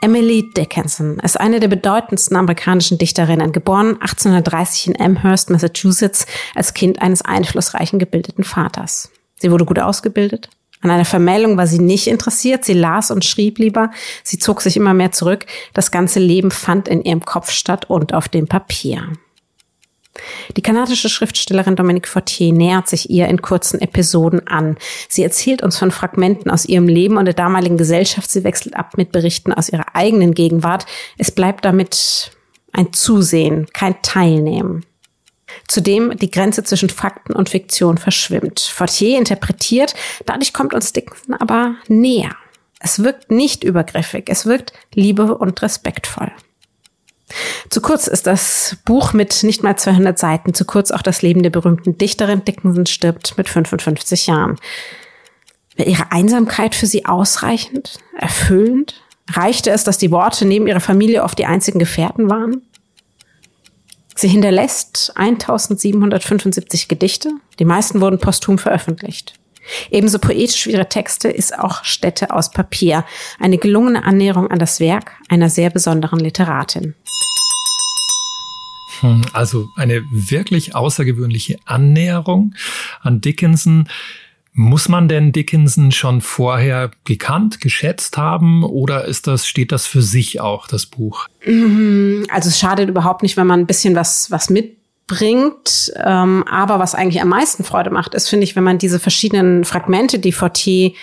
Emily 0.02 0.52
Dickinson 0.52 1.18
ist 1.20 1.40
eine 1.40 1.62
der 1.62 1.70
bedeutendsten 1.70 2.36
amerikanischen 2.36 2.98
Dichterinnen, 2.98 3.54
geboren 3.54 3.94
1830 4.02 4.88
in 4.88 5.02
Amherst, 5.02 5.50
Massachusetts, 5.50 6.26
als 6.56 6.74
Kind 6.74 7.02
eines 7.02 7.22
einflussreichen 7.22 8.00
gebildeten 8.00 8.44
Vaters. 8.44 9.12
Sie 9.38 9.50
wurde 9.50 9.64
gut 9.64 9.80
ausgebildet. 9.80 10.50
An 10.88 10.96
einer 10.96 11.06
Vermählung 11.06 11.58
war 11.58 11.68
sie 11.68 11.80
nicht 11.80 12.08
interessiert. 12.08 12.64
Sie 12.64 12.74
las 12.74 13.12
und 13.12 13.26
schrieb 13.26 13.60
lieber. 13.60 13.92
Sie 14.24 14.40
zog 14.40 14.62
sich 14.62 14.78
immer 14.78 14.94
mehr 14.94 15.12
zurück. 15.12 15.46
Das 15.74 15.92
ganze 15.92 16.20
Leben 16.20 16.50
fand 16.50 16.88
in 16.88 17.04
ihrem 17.04 17.26
Kopf 17.26 17.52
statt 17.52 17.90
und 17.90 18.14
auf 18.14 18.30
dem 18.30 18.48
Papier. 18.48 19.04
Die 20.56 20.62
kanadische 20.62 21.10
Schriftstellerin 21.10 21.76
Dominique 21.76 22.08
Fortier 22.08 22.54
nähert 22.54 22.88
sich 22.88 23.10
ihr 23.10 23.28
in 23.28 23.42
kurzen 23.42 23.82
Episoden 23.82 24.48
an. 24.48 24.78
Sie 25.10 25.24
erzählt 25.24 25.62
uns 25.62 25.78
von 25.78 25.92
Fragmenten 25.92 26.50
aus 26.50 26.66
ihrem 26.66 26.88
Leben 26.88 27.18
und 27.18 27.26
der 27.26 27.34
damaligen 27.34 27.78
Gesellschaft. 27.78 28.32
Sie 28.32 28.46
wechselt 28.46 28.78
ab 28.78 28.98
mit 28.98 29.12
Berichten 29.12 29.52
aus 29.52 29.68
ihrer 29.68 29.94
eigenen 29.94 30.34
Gegenwart. 30.34 30.86
Es 31.18 31.32
bleibt 31.32 31.66
damit 31.66 32.32
ein 32.72 32.94
Zusehen, 32.94 33.68
kein 33.74 34.02
Teilnehmen. 34.02 34.86
Zudem 35.68 36.18
die 36.18 36.32
Grenze 36.32 36.64
zwischen 36.64 36.90
Fakten 36.90 37.34
und 37.34 37.50
Fiktion 37.50 37.98
verschwimmt. 37.98 38.60
Fortier 38.60 39.18
interpretiert, 39.18 39.94
dadurch 40.26 40.54
kommt 40.54 40.74
uns 40.74 40.94
Dickinson 40.94 41.36
aber 41.36 41.76
näher. 41.88 42.36
Es 42.80 43.04
wirkt 43.04 43.32
nicht 43.32 43.64
übergriffig, 43.64 44.26
es 44.28 44.46
wirkt 44.46 44.74
liebe 44.94 45.38
und 45.38 45.62
respektvoll. 45.62 46.32
Zu 47.70 47.82
kurz 47.82 48.08
ist 48.08 48.28
das 48.28 48.78
Buch 48.86 49.14
mit 49.14 49.44
nicht 49.44 49.64
mal 49.64 49.76
200 49.76 50.18
Seiten, 50.18 50.54
zu 50.54 50.64
kurz 50.64 50.92
auch 50.92 51.02
das 51.02 51.22
Leben 51.22 51.44
der 51.44 51.50
berühmten 51.50 51.98
Dichterin 51.98 52.46
Dickinson 52.46 52.86
stirbt 52.86 53.38
mit 53.38 53.50
55 53.50 54.28
Jahren. 54.28 54.58
Wäre 55.76 55.90
ihre 55.90 56.12
Einsamkeit 56.12 56.74
für 56.74 56.86
sie 56.86 57.06
ausreichend, 57.06 58.00
erfüllend? 58.18 59.04
Reichte 59.30 59.72
es, 59.72 59.84
dass 59.84 59.98
die 59.98 60.12
Worte 60.12 60.46
neben 60.46 60.68
ihrer 60.68 60.80
Familie 60.80 61.24
oft 61.24 61.38
die 61.38 61.46
einzigen 61.46 61.80
Gefährten 61.80 62.30
waren? 62.30 62.62
Sie 64.20 64.28
hinterlässt 64.28 65.14
1775 65.16 66.88
Gedichte, 66.88 67.30
die 67.60 67.66
meisten 67.66 68.02
wurden 68.02 68.18
posthum 68.18 68.58
veröffentlicht. 68.58 69.36
Ebenso 69.92 70.18
poetisch 70.18 70.66
wie 70.66 70.72
ihre 70.72 70.90
Texte 70.90 71.28
ist 71.28 71.58
auch 71.58 71.84
Städte 71.84 72.32
aus 72.32 72.50
Papier, 72.50 73.06
eine 73.40 73.60
gelungene 73.60 74.04
Annäherung 74.04 74.50
an 74.50 74.58
das 74.58 74.80
Werk 74.80 75.12
einer 75.30 75.52
sehr 75.52 75.70
besonderen 75.70 76.20
Literatin. 76.20 76.96
Hm, 79.02 79.22
also 79.34 79.70
eine 79.76 80.04
wirklich 80.10 80.74
außergewöhnliche 80.74 81.60
Annäherung 81.66 82.56
an 83.02 83.22
Dickinson. 83.22 83.88
Muss 84.60 84.90
man 84.90 85.08
denn 85.08 85.32
Dickinson 85.32 85.92
schon 85.92 86.20
vorher 86.20 86.90
gekannt, 87.04 87.62
geschätzt 87.62 88.18
haben 88.18 88.64
oder 88.64 89.06
ist 89.06 89.28
das, 89.28 89.46
steht 89.46 89.72
das 89.72 89.86
für 89.86 90.02
sich 90.02 90.42
auch, 90.42 90.68
das 90.68 90.88
Buch? 90.88 91.28
Mhm. 91.46 92.26
Also 92.32 92.50
es 92.50 92.58
schadet 92.58 92.90
überhaupt 92.90 93.22
nicht, 93.22 93.38
wenn 93.38 93.46
man 93.46 93.60
ein 93.60 93.68
bisschen 93.68 93.94
was, 93.94 94.32
was 94.32 94.50
mitbringt. 94.50 95.94
Ähm, 96.04 96.44
aber 96.50 96.80
was 96.80 96.96
eigentlich 96.96 97.22
am 97.22 97.30
meisten 97.30 97.64
Freude 97.64 97.92
macht, 97.92 98.16
ist, 98.16 98.30
finde 98.30 98.46
ich, 98.46 98.56
wenn 98.56 98.64
man 98.64 98.80
diese 98.80 98.98
verschiedenen 98.98 99.64
Fragmente, 99.64 100.18
die 100.18 100.32
Fortier 100.32 100.94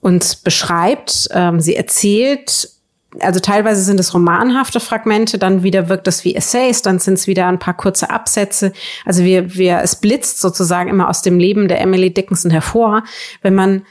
uns 0.00 0.34
beschreibt, 0.34 1.28
ähm, 1.30 1.60
sie 1.60 1.76
erzählt, 1.76 2.68
also 3.20 3.40
teilweise 3.40 3.82
sind 3.82 4.00
es 4.00 4.14
romanhafte 4.14 4.80
Fragmente, 4.80 5.38
dann 5.38 5.62
wieder 5.62 5.88
wirkt 5.88 6.08
es 6.08 6.24
wie 6.24 6.34
Essays, 6.34 6.82
dann 6.82 6.98
sind 6.98 7.14
es 7.14 7.26
wieder 7.26 7.46
ein 7.46 7.58
paar 7.58 7.76
kurze 7.76 8.10
Absätze. 8.10 8.72
Also 9.04 9.24
wir, 9.24 9.54
wir, 9.54 9.80
es 9.82 9.96
blitzt 9.96 10.40
sozusagen 10.40 10.88
immer 10.88 11.08
aus 11.08 11.22
dem 11.22 11.38
Leben 11.38 11.68
der 11.68 11.80
Emily 11.80 12.12
Dickinson 12.12 12.50
hervor, 12.50 13.04
wenn 13.42 13.54
man 13.54 13.84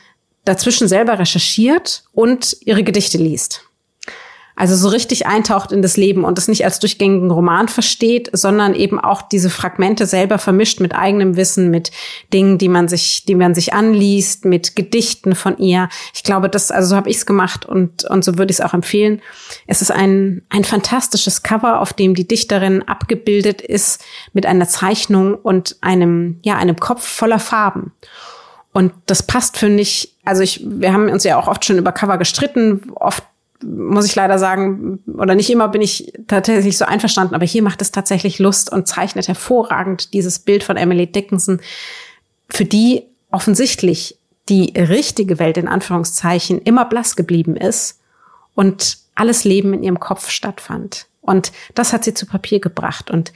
dazwischen 0.45 0.87
selber 0.87 1.19
recherchiert 1.19 2.03
und 2.13 2.57
ihre 2.61 2.83
Gedichte 2.83 3.17
liest. 3.17 3.70
Also 4.61 4.75
so 4.75 4.89
richtig 4.89 5.25
eintaucht 5.25 5.71
in 5.71 5.81
das 5.81 5.97
Leben 5.97 6.23
und 6.23 6.37
es 6.37 6.47
nicht 6.47 6.63
als 6.65 6.77
durchgängigen 6.77 7.31
Roman 7.31 7.67
versteht, 7.67 8.29
sondern 8.31 8.75
eben 8.75 8.99
auch 8.99 9.23
diese 9.23 9.49
Fragmente 9.49 10.05
selber 10.05 10.37
vermischt 10.37 10.79
mit 10.79 10.93
eigenem 10.93 11.35
Wissen, 11.35 11.71
mit 11.71 11.89
Dingen, 12.31 12.59
die 12.59 12.69
man 12.69 12.87
sich, 12.87 13.25
die 13.25 13.33
man 13.33 13.55
sich 13.55 13.73
anliest, 13.73 14.45
mit 14.45 14.75
Gedichten 14.75 15.33
von 15.33 15.57
ihr. 15.57 15.89
Ich 16.13 16.21
glaube, 16.21 16.47
das, 16.47 16.69
also 16.69 16.89
so 16.89 16.95
habe 16.95 17.09
ich 17.09 17.15
es 17.15 17.25
gemacht 17.25 17.65
und, 17.65 18.03
und 18.03 18.23
so 18.23 18.37
würde 18.37 18.51
ich 18.51 18.59
es 18.59 18.61
auch 18.63 18.75
empfehlen. 18.75 19.23
Es 19.65 19.81
ist 19.81 19.89
ein, 19.89 20.43
ein 20.49 20.63
fantastisches 20.63 21.41
Cover, 21.41 21.79
auf 21.79 21.91
dem 21.91 22.13
die 22.13 22.27
Dichterin 22.27 22.83
abgebildet 22.83 23.61
ist 23.63 24.03
mit 24.31 24.45
einer 24.45 24.67
Zeichnung 24.67 25.33
und 25.33 25.77
einem, 25.81 26.37
ja, 26.43 26.57
einem 26.57 26.75
Kopf 26.75 27.03
voller 27.03 27.39
Farben. 27.39 27.93
Und 28.73 28.93
das 29.07 29.23
passt, 29.23 29.57
finde 29.57 29.81
ich, 29.81 30.15
also 30.23 30.43
ich, 30.43 30.61
wir 30.63 30.93
haben 30.93 31.09
uns 31.09 31.23
ja 31.23 31.39
auch 31.39 31.47
oft 31.47 31.65
schon 31.65 31.79
über 31.79 31.91
Cover 31.91 32.19
gestritten. 32.19 32.91
Oft 32.95 33.23
muss 33.63 34.05
ich 34.05 34.15
leider 34.15 34.39
sagen, 34.39 34.99
oder 35.17 35.35
nicht 35.35 35.49
immer 35.49 35.67
bin 35.67 35.81
ich 35.81 36.13
tatsächlich 36.27 36.77
so 36.77 36.85
einverstanden, 36.85 37.35
aber 37.35 37.45
hier 37.45 37.63
macht 37.63 37.81
es 37.81 37.91
tatsächlich 37.91 38.39
Lust 38.39 38.71
und 38.71 38.87
zeichnet 38.87 39.27
hervorragend 39.27 40.13
dieses 40.13 40.39
Bild 40.39 40.63
von 40.63 40.77
Emily 40.77 41.07
Dickinson, 41.07 41.61
für 42.49 42.65
die 42.65 43.03
offensichtlich 43.31 44.17
die 44.49 44.73
richtige 44.75 45.39
Welt 45.39 45.57
in 45.57 45.67
Anführungszeichen 45.67 46.61
immer 46.61 46.85
blass 46.85 47.15
geblieben 47.15 47.55
ist 47.55 47.99
und 48.55 48.97
alles 49.15 49.43
Leben 49.43 49.73
in 49.73 49.83
ihrem 49.83 49.99
Kopf 49.99 50.29
stattfand. 50.29 51.07
Und 51.21 51.51
das 51.75 51.93
hat 51.93 52.03
sie 52.03 52.13
zu 52.13 52.25
Papier 52.25 52.59
gebracht. 52.59 53.11
Und 53.11 53.31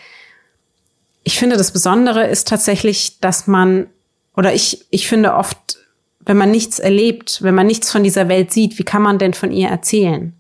ich 1.24 1.40
finde, 1.40 1.58
das 1.58 1.72
Besondere 1.72 2.28
ist 2.28 2.48
tatsächlich, 2.48 3.20
dass 3.20 3.48
man, 3.48 3.88
oder 4.36 4.54
ich, 4.54 4.86
ich 4.90 5.08
finde 5.08 5.36
oft, 5.36 5.78
wenn 6.26 6.38
man 6.38 6.52
nichts 6.52 6.80
erlebt, 6.80 7.42
wenn 7.42 7.56
man 7.56 7.68
nichts 7.68 7.92
von 7.92 8.04
dieser 8.04 8.28
Welt 8.28 8.52
sieht, 8.52 8.80
wie 8.80 8.84
kann 8.84 9.02
man 9.02 9.20
denn 9.20 9.34
von 9.34 9.52
ihr 9.52 9.70
erzählen? 9.70 10.34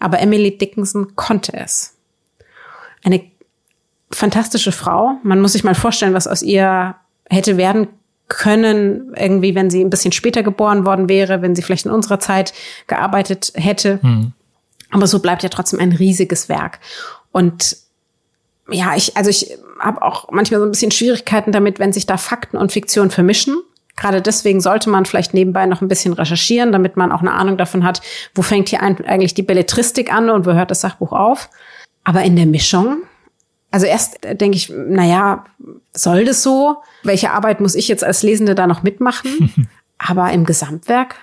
Aber 0.00 0.20
Emily 0.20 0.56
Dickinson 0.58 1.14
konnte 1.16 1.54
es. 1.54 1.96
Eine 3.04 3.22
fantastische 4.10 4.72
Frau. 4.72 5.18
Man 5.22 5.40
muss 5.40 5.52
sich 5.52 5.64
mal 5.64 5.74
vorstellen, 5.74 6.14
was 6.14 6.26
aus 6.26 6.42
ihr 6.42 6.96
hätte 7.28 7.56
werden 7.56 7.88
können, 8.28 9.14
irgendwie, 9.16 9.54
wenn 9.54 9.70
sie 9.70 9.84
ein 9.84 9.90
bisschen 9.90 10.12
später 10.12 10.42
geboren 10.42 10.84
worden 10.84 11.08
wäre, 11.08 11.42
wenn 11.42 11.54
sie 11.54 11.62
vielleicht 11.62 11.86
in 11.86 11.92
unserer 11.92 12.18
Zeit 12.18 12.52
gearbeitet 12.88 13.52
hätte. 13.54 14.00
Hm. 14.02 14.32
Aber 14.90 15.06
so 15.06 15.20
bleibt 15.20 15.42
ja 15.42 15.48
trotzdem 15.48 15.80
ein 15.80 15.92
riesiges 15.92 16.48
Werk. 16.48 16.80
Und 17.30 17.76
ja, 18.70 18.96
ich, 18.96 19.16
also 19.16 19.30
ich 19.30 19.56
habe 19.78 20.02
auch 20.02 20.30
manchmal 20.30 20.60
so 20.60 20.66
ein 20.66 20.72
bisschen 20.72 20.90
Schwierigkeiten 20.90 21.52
damit, 21.52 21.78
wenn 21.78 21.92
sich 21.92 22.06
da 22.06 22.16
Fakten 22.16 22.56
und 22.56 22.72
Fiktion 22.72 23.10
vermischen. 23.10 23.56
Gerade 23.96 24.20
deswegen 24.20 24.60
sollte 24.60 24.90
man 24.90 25.06
vielleicht 25.06 25.32
nebenbei 25.32 25.64
noch 25.66 25.80
ein 25.80 25.88
bisschen 25.88 26.12
recherchieren, 26.12 26.70
damit 26.70 26.96
man 26.96 27.10
auch 27.10 27.20
eine 27.20 27.32
Ahnung 27.32 27.56
davon 27.56 27.82
hat, 27.82 28.02
wo 28.34 28.42
fängt 28.42 28.68
hier 28.68 28.82
eigentlich 28.82 29.32
die 29.32 29.42
Belletristik 29.42 30.12
an 30.12 30.28
und 30.28 30.44
wo 30.44 30.52
hört 30.52 30.70
das 30.70 30.82
Sachbuch 30.82 31.12
auf. 31.12 31.48
Aber 32.04 32.22
in 32.22 32.36
der 32.36 32.46
Mischung, 32.46 32.98
also 33.70 33.86
erst 33.86 34.18
denke 34.22 34.56
ich, 34.56 34.70
na 34.74 35.04
ja, 35.04 35.44
soll 35.94 36.24
das 36.24 36.42
so? 36.42 36.76
Welche 37.02 37.32
Arbeit 37.32 37.60
muss 37.60 37.74
ich 37.74 37.88
jetzt 37.88 38.04
als 38.04 38.22
Lesende 38.22 38.54
da 38.54 38.66
noch 38.66 38.82
mitmachen? 38.82 39.68
Aber 39.98 40.30
im 40.30 40.44
Gesamtwerk, 40.44 41.16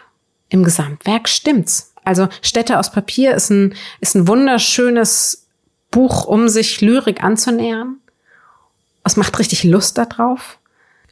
im 0.50 0.63
Gesamtwerk 0.63 1.30
stimmt's. 1.30 1.94
Also 2.03 2.27
Städte 2.42 2.80
aus 2.80 2.92
Papier 2.92 3.36
ist 3.36 3.50
ein, 3.50 3.75
ist 4.01 4.15
ein 4.15 4.27
wunderschönes 4.27 5.48
Buch, 5.92 6.25
um 6.25 6.50
sich 6.50 6.82
Lyrik 6.82 7.24
anzunähern. 7.24 7.98
Es 9.03 9.15
macht 9.15 9.38
richtig 9.38 9.63
Lust 9.63 9.98
darauf. 9.98 10.58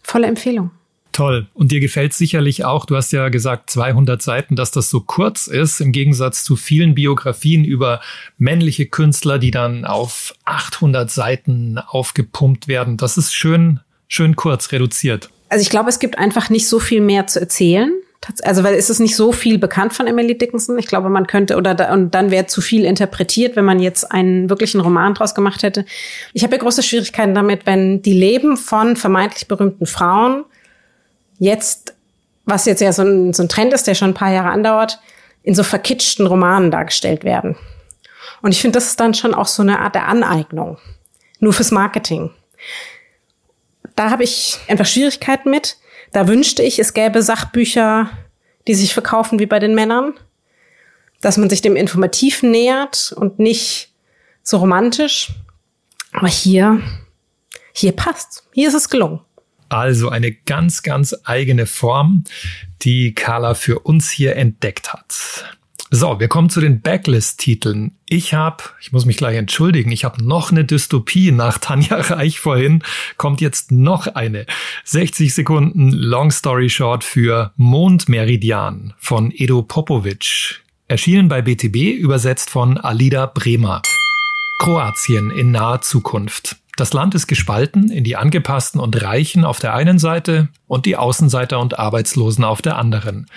Volle 0.01 0.27
Empfehlung. 0.27 0.71
Toll. 1.11 1.47
Und 1.53 1.71
dir 1.71 1.79
gefällt 1.81 2.13
sicherlich 2.13 2.63
auch, 2.63 2.85
du 2.85 2.95
hast 2.95 3.11
ja 3.11 3.29
gesagt 3.29 3.69
200 3.69 4.21
Seiten, 4.21 4.55
dass 4.55 4.71
das 4.71 4.89
so 4.89 5.01
kurz 5.01 5.47
ist, 5.47 5.81
im 5.81 5.91
Gegensatz 5.91 6.43
zu 6.43 6.55
vielen 6.55 6.95
Biografien 6.95 7.65
über 7.65 7.99
männliche 8.37 8.85
Künstler, 8.85 9.37
die 9.37 9.51
dann 9.51 9.83
auf 9.83 10.33
800 10.45 11.11
Seiten 11.11 11.77
aufgepumpt 11.77 12.67
werden. 12.67 12.97
Das 12.97 13.17
ist 13.17 13.33
schön, 13.33 13.81
schön 14.07 14.35
kurz 14.35 14.71
reduziert. 14.71 15.29
Also 15.49 15.63
ich 15.63 15.69
glaube, 15.69 15.89
es 15.89 15.99
gibt 15.99 16.17
einfach 16.17 16.49
nicht 16.49 16.67
so 16.67 16.79
viel 16.79 17.01
mehr 17.01 17.27
zu 17.27 17.41
erzählen. 17.41 17.91
Also 18.43 18.63
weil 18.63 18.75
es 18.75 18.91
ist 18.91 18.99
nicht 18.99 19.15
so 19.15 19.31
viel 19.31 19.57
bekannt 19.57 19.93
von 19.93 20.05
Emily 20.05 20.37
Dickinson. 20.37 20.77
Ich 20.77 20.85
glaube, 20.85 21.09
man 21.09 21.25
könnte 21.25 21.57
oder 21.57 21.73
da, 21.73 21.91
und 21.91 22.13
dann 22.13 22.29
wäre 22.29 22.45
zu 22.45 22.61
viel 22.61 22.85
interpretiert, 22.85 23.55
wenn 23.55 23.65
man 23.65 23.79
jetzt 23.79 24.11
einen 24.11 24.49
wirklichen 24.49 24.79
Roman 24.79 25.15
draus 25.15 25.33
gemacht 25.33 25.63
hätte. 25.63 25.85
Ich 26.33 26.43
habe 26.43 26.55
ja 26.55 26.61
große 26.61 26.83
Schwierigkeiten 26.83 27.33
damit, 27.33 27.65
wenn 27.65 28.03
die 28.03 28.13
Leben 28.13 28.57
von 28.57 28.95
vermeintlich 28.95 29.47
berühmten 29.47 29.87
Frauen 29.87 30.45
jetzt, 31.41 31.95
was 32.45 32.65
jetzt 32.65 32.81
ja 32.81 32.93
so 32.93 33.01
ein, 33.01 33.33
so 33.33 33.43
ein 33.43 33.49
Trend 33.49 33.73
ist, 33.73 33.87
der 33.87 33.95
schon 33.95 34.11
ein 34.11 34.13
paar 34.13 34.31
Jahre 34.31 34.49
andauert, 34.49 34.99
in 35.41 35.55
so 35.55 35.63
verkitschten 35.63 36.27
Romanen 36.27 36.69
dargestellt 36.69 37.23
werden. 37.23 37.57
Und 38.43 38.51
ich 38.51 38.61
finde, 38.61 38.77
das 38.77 38.85
ist 38.87 38.99
dann 38.99 39.15
schon 39.15 39.33
auch 39.33 39.47
so 39.47 39.63
eine 39.63 39.79
Art 39.79 39.95
der 39.95 40.07
Aneignung. 40.07 40.77
Nur 41.39 41.53
fürs 41.53 41.71
Marketing. 41.71 42.29
Da 43.95 44.11
habe 44.11 44.23
ich 44.23 44.59
einfach 44.67 44.85
Schwierigkeiten 44.85 45.49
mit. 45.49 45.77
Da 46.11 46.27
wünschte 46.27 46.61
ich, 46.61 46.77
es 46.77 46.93
gäbe 46.93 47.23
Sachbücher, 47.23 48.11
die 48.67 48.75
sich 48.75 48.93
verkaufen 48.93 49.39
wie 49.39 49.47
bei 49.47 49.57
den 49.57 49.73
Männern. 49.73 50.13
Dass 51.21 51.37
man 51.37 51.49
sich 51.49 51.63
dem 51.63 51.75
Informativen 51.75 52.51
nähert 52.51 53.13
und 53.15 53.39
nicht 53.39 53.89
so 54.43 54.57
romantisch. 54.57 55.31
Aber 56.13 56.27
hier, 56.27 56.81
hier 57.73 57.93
passt. 57.93 58.43
Hier 58.53 58.67
ist 58.67 58.75
es 58.75 58.89
gelungen. 58.89 59.21
Also 59.71 60.09
eine 60.09 60.33
ganz, 60.33 60.83
ganz 60.83 61.15
eigene 61.23 61.65
Form, 61.65 62.25
die 62.81 63.15
Carla 63.15 63.53
für 63.53 63.79
uns 63.79 64.09
hier 64.09 64.35
entdeckt 64.35 64.91
hat. 64.91 65.45
So, 65.89 66.19
wir 66.19 66.27
kommen 66.27 66.49
zu 66.49 66.59
den 66.59 66.81
Backlist-Titeln. 66.81 67.91
Ich 68.05 68.33
habe, 68.33 68.63
ich 68.81 68.91
muss 68.91 69.05
mich 69.05 69.15
gleich 69.15 69.37
entschuldigen, 69.37 69.89
ich 69.93 70.03
habe 70.03 70.21
noch 70.25 70.51
eine 70.51 70.65
Dystopie 70.65 71.31
nach 71.31 71.57
Tanja 71.57 71.95
Reich 72.01 72.41
vorhin. 72.41 72.83
Kommt 73.15 73.39
jetzt 73.39 73.71
noch 73.71 74.07
eine. 74.07 74.45
60 74.83 75.33
Sekunden 75.33 75.91
Long 75.91 76.31
Story 76.31 76.69
Short 76.69 77.05
für 77.05 77.53
Mondmeridian 77.55 78.93
von 78.97 79.31
Edo 79.33 79.61
Popovic. 79.61 80.61
Erschienen 80.89 81.29
bei 81.29 81.41
BTB, 81.41 81.97
übersetzt 81.97 82.49
von 82.49 82.77
Alida 82.77 83.25
Bremer. 83.25 83.81
Kroatien 84.59 85.31
in 85.31 85.51
naher 85.51 85.79
Zukunft. 85.79 86.60
Das 86.81 86.93
Land 86.93 87.13
ist 87.13 87.27
gespalten 87.27 87.91
in 87.91 88.03
die 88.03 88.15
Angepassten 88.15 88.81
und 88.81 89.03
Reichen 89.03 89.45
auf 89.45 89.59
der 89.59 89.75
einen 89.75 89.99
Seite 89.99 90.49
und 90.65 90.87
die 90.87 90.95
Außenseiter 90.95 91.59
und 91.59 91.77
Arbeitslosen 91.77 92.43
auf 92.43 92.63
der 92.63 92.75
anderen. 92.75 93.27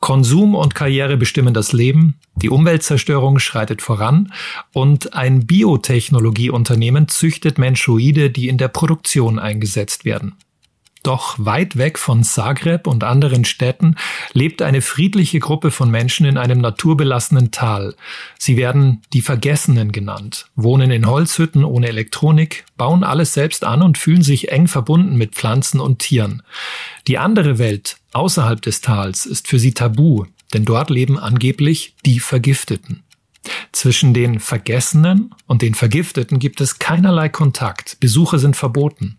Konsum 0.00 0.54
und 0.54 0.74
Karriere 0.74 1.18
bestimmen 1.18 1.52
das 1.52 1.74
Leben, 1.74 2.14
die 2.34 2.48
Umweltzerstörung 2.48 3.40
schreitet 3.40 3.82
voran 3.82 4.32
und 4.72 5.12
ein 5.12 5.46
Biotechnologieunternehmen 5.46 7.06
züchtet 7.08 7.58
Menschoide, 7.58 8.30
die 8.30 8.48
in 8.48 8.56
der 8.56 8.68
Produktion 8.68 9.38
eingesetzt 9.38 10.06
werden. 10.06 10.36
Doch 11.04 11.36
weit 11.38 11.76
weg 11.76 11.98
von 11.98 12.24
Zagreb 12.24 12.86
und 12.86 13.04
anderen 13.04 13.44
Städten 13.44 13.96
lebt 14.32 14.62
eine 14.62 14.80
friedliche 14.80 15.38
Gruppe 15.38 15.70
von 15.70 15.90
Menschen 15.90 16.24
in 16.24 16.38
einem 16.38 16.62
naturbelassenen 16.62 17.50
Tal. 17.50 17.94
Sie 18.38 18.56
werden 18.56 19.02
die 19.12 19.20
Vergessenen 19.20 19.92
genannt, 19.92 20.46
wohnen 20.56 20.90
in 20.90 21.06
Holzhütten 21.06 21.62
ohne 21.62 21.88
Elektronik, 21.88 22.64
bauen 22.78 23.04
alles 23.04 23.34
selbst 23.34 23.64
an 23.64 23.82
und 23.82 23.98
fühlen 23.98 24.22
sich 24.22 24.50
eng 24.50 24.66
verbunden 24.66 25.16
mit 25.16 25.34
Pflanzen 25.34 25.78
und 25.78 25.98
Tieren. 25.98 26.42
Die 27.06 27.18
andere 27.18 27.58
Welt 27.58 27.98
außerhalb 28.14 28.62
des 28.62 28.80
Tals 28.80 29.26
ist 29.26 29.46
für 29.46 29.58
sie 29.58 29.74
tabu, 29.74 30.24
denn 30.54 30.64
dort 30.64 30.88
leben 30.88 31.18
angeblich 31.18 31.96
die 32.06 32.18
Vergifteten. 32.18 33.02
Zwischen 33.72 34.14
den 34.14 34.40
Vergessenen 34.40 35.34
und 35.46 35.60
den 35.60 35.74
Vergifteten 35.74 36.38
gibt 36.38 36.62
es 36.62 36.78
keinerlei 36.78 37.28
Kontakt, 37.28 38.00
Besuche 38.00 38.38
sind 38.38 38.56
verboten. 38.56 39.18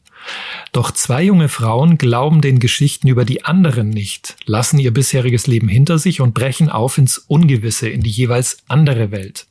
Doch 0.71 0.91
zwei 0.91 1.23
junge 1.23 1.49
Frauen 1.49 1.97
glauben 1.97 2.41
den 2.41 2.59
Geschichten 2.59 3.07
über 3.07 3.25
die 3.25 3.45
anderen 3.45 3.89
nicht, 3.89 4.35
lassen 4.45 4.79
ihr 4.79 4.93
bisheriges 4.93 5.47
Leben 5.47 5.67
hinter 5.67 5.99
sich 5.99 6.21
und 6.21 6.33
brechen 6.33 6.69
auf 6.69 6.97
ins 6.97 7.17
Ungewisse, 7.17 7.89
in 7.89 8.01
die 8.01 8.09
jeweils 8.09 8.57
andere 8.67 9.11
Welt. 9.11 9.47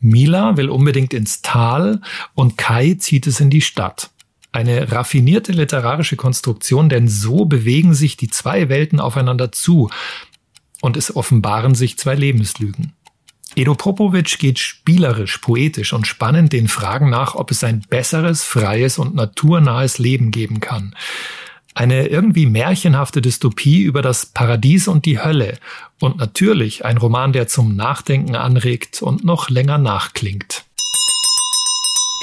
Mila 0.00 0.56
will 0.56 0.68
unbedingt 0.68 1.14
ins 1.14 1.42
Tal 1.42 2.00
und 2.34 2.56
Kai 2.56 2.94
zieht 2.98 3.26
es 3.26 3.40
in 3.40 3.50
die 3.50 3.60
Stadt. 3.62 4.10
Eine 4.52 4.92
raffinierte 4.92 5.52
literarische 5.52 6.16
Konstruktion, 6.16 6.88
denn 6.88 7.08
so 7.08 7.44
bewegen 7.44 7.94
sich 7.94 8.16
die 8.16 8.28
zwei 8.28 8.68
Welten 8.68 9.00
aufeinander 9.00 9.52
zu 9.52 9.90
und 10.80 10.96
es 10.96 11.14
offenbaren 11.14 11.74
sich 11.74 11.98
zwei 11.98 12.14
Lebenslügen. 12.14 12.92
Edo 13.56 13.74
Popovic 13.74 14.38
geht 14.38 14.58
spielerisch, 14.58 15.38
poetisch 15.38 15.92
und 15.92 16.06
spannend 16.06 16.52
den 16.52 16.68
Fragen 16.68 17.10
nach, 17.10 17.34
ob 17.34 17.50
es 17.50 17.64
ein 17.64 17.80
besseres, 17.88 18.44
freies 18.44 18.98
und 18.98 19.14
naturnahes 19.14 19.98
Leben 19.98 20.30
geben 20.30 20.60
kann. 20.60 20.94
Eine 21.74 22.08
irgendwie 22.08 22.46
märchenhafte 22.46 23.22
Dystopie 23.22 23.82
über 23.82 24.02
das 24.02 24.26
Paradies 24.26 24.88
und 24.88 25.06
die 25.06 25.22
Hölle. 25.22 25.58
Und 26.00 26.18
natürlich 26.18 26.84
ein 26.84 26.98
Roman, 26.98 27.32
der 27.32 27.46
zum 27.46 27.76
Nachdenken 27.76 28.34
anregt 28.34 29.02
und 29.02 29.24
noch 29.24 29.48
länger 29.48 29.78
nachklingt. 29.78 30.64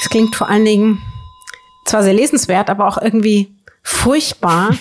Es 0.02 0.10
klingt 0.10 0.36
vor 0.36 0.50
allen 0.50 0.66
Dingen 0.66 1.02
zwar 1.86 2.04
sehr 2.04 2.14
lesenswert, 2.14 2.70
aber 2.70 2.88
auch 2.88 3.02
irgendwie 3.02 3.54
furchtbar. 3.82 4.78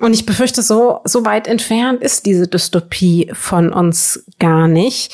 Und 0.00 0.14
ich 0.14 0.26
befürchte, 0.26 0.62
so, 0.62 1.00
so 1.04 1.24
weit 1.24 1.46
entfernt 1.46 2.02
ist 2.02 2.26
diese 2.26 2.48
Dystopie 2.48 3.30
von 3.34 3.72
uns 3.72 4.24
gar 4.38 4.68
nicht. 4.68 5.12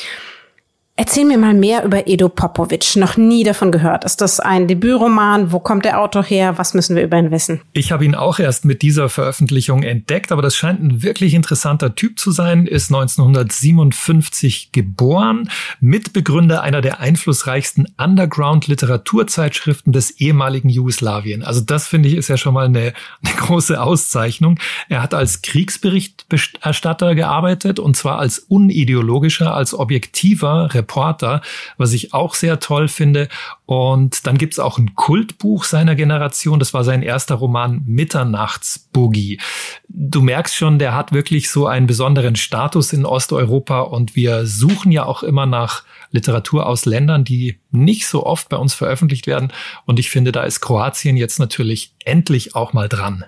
Erzähl 1.00 1.24
mir 1.24 1.38
mal 1.38 1.54
mehr 1.54 1.84
über 1.84 2.08
Edo 2.08 2.28
Popovic. 2.28 2.96
Noch 2.96 3.16
nie 3.16 3.44
davon 3.44 3.70
gehört. 3.70 4.04
Ist 4.04 4.20
das 4.20 4.40
ein 4.40 4.66
Debütroman? 4.66 5.52
Wo 5.52 5.60
kommt 5.60 5.84
der 5.84 6.00
Autor 6.00 6.24
her? 6.24 6.58
Was 6.58 6.74
müssen 6.74 6.96
wir 6.96 7.04
über 7.04 7.16
ihn 7.16 7.30
wissen? 7.30 7.60
Ich 7.72 7.92
habe 7.92 8.04
ihn 8.04 8.16
auch 8.16 8.40
erst 8.40 8.64
mit 8.64 8.82
dieser 8.82 9.08
Veröffentlichung 9.08 9.84
entdeckt, 9.84 10.32
aber 10.32 10.42
das 10.42 10.56
scheint 10.56 10.82
ein 10.82 11.04
wirklich 11.04 11.34
interessanter 11.34 11.94
Typ 11.94 12.18
zu 12.18 12.32
sein. 12.32 12.66
Ist 12.66 12.92
1957 12.92 14.72
geboren, 14.72 15.48
Mitbegründer 15.78 16.62
einer 16.62 16.80
der 16.80 16.98
einflussreichsten 16.98 17.86
Underground-Literaturzeitschriften 17.96 19.92
des 19.92 20.10
ehemaligen 20.18 20.68
Jugoslawien. 20.68 21.44
Also 21.44 21.60
das 21.60 21.86
finde 21.86 22.08
ich 22.08 22.16
ist 22.16 22.26
ja 22.26 22.36
schon 22.36 22.54
mal 22.54 22.66
eine, 22.66 22.92
eine 23.22 23.36
große 23.36 23.80
Auszeichnung. 23.80 24.58
Er 24.88 25.00
hat 25.00 25.14
als 25.14 25.42
Kriegsberichterstatter 25.42 27.14
gearbeitet 27.14 27.78
und 27.78 27.96
zwar 27.96 28.18
als 28.18 28.40
unideologischer, 28.40 29.54
als 29.54 29.74
objektiver 29.74 30.74
Reporter, 30.74 30.87
was 31.76 31.92
ich 31.92 32.14
auch 32.14 32.34
sehr 32.34 32.60
toll 32.60 32.88
finde. 32.88 33.28
Und 33.66 34.26
dann 34.26 34.38
gibt's 34.38 34.58
auch 34.58 34.78
ein 34.78 34.94
Kultbuch 34.94 35.64
seiner 35.64 35.94
Generation. 35.94 36.58
Das 36.58 36.74
war 36.74 36.84
sein 36.84 37.02
erster 37.02 37.36
Roman 37.36 37.82
Mitternachtsboogie. 37.86 39.40
Du 39.88 40.20
merkst 40.22 40.54
schon, 40.54 40.78
der 40.78 40.94
hat 40.94 41.12
wirklich 41.12 41.50
so 41.50 41.66
einen 41.66 41.86
besonderen 41.86 42.36
Status 42.36 42.92
in 42.92 43.04
Osteuropa 43.04 43.80
und 43.80 44.16
wir 44.16 44.46
suchen 44.46 44.90
ja 44.90 45.04
auch 45.04 45.22
immer 45.22 45.46
nach 45.46 45.84
Literatur 46.10 46.66
aus 46.66 46.86
Ländern, 46.86 47.24
die 47.24 47.58
nicht 47.70 48.06
so 48.06 48.24
oft 48.24 48.48
bei 48.48 48.56
uns 48.56 48.74
veröffentlicht 48.74 49.26
werden. 49.26 49.52
Und 49.84 49.98
ich 49.98 50.10
finde, 50.10 50.32
da 50.32 50.42
ist 50.42 50.60
Kroatien 50.60 51.16
jetzt 51.16 51.38
natürlich 51.38 51.94
endlich 52.04 52.54
auch 52.54 52.72
mal 52.72 52.88
dran 52.88 53.24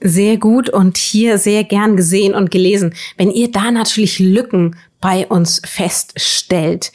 sehr 0.00 0.36
gut 0.36 0.68
und 0.68 0.96
hier 0.96 1.38
sehr 1.38 1.64
gern 1.64 1.96
gesehen 1.96 2.34
und 2.34 2.50
gelesen. 2.50 2.94
Wenn 3.16 3.30
ihr 3.30 3.50
da 3.50 3.70
natürlich 3.70 4.18
Lücken 4.18 4.76
bei 5.00 5.26
uns 5.26 5.60
feststellt, 5.64 6.92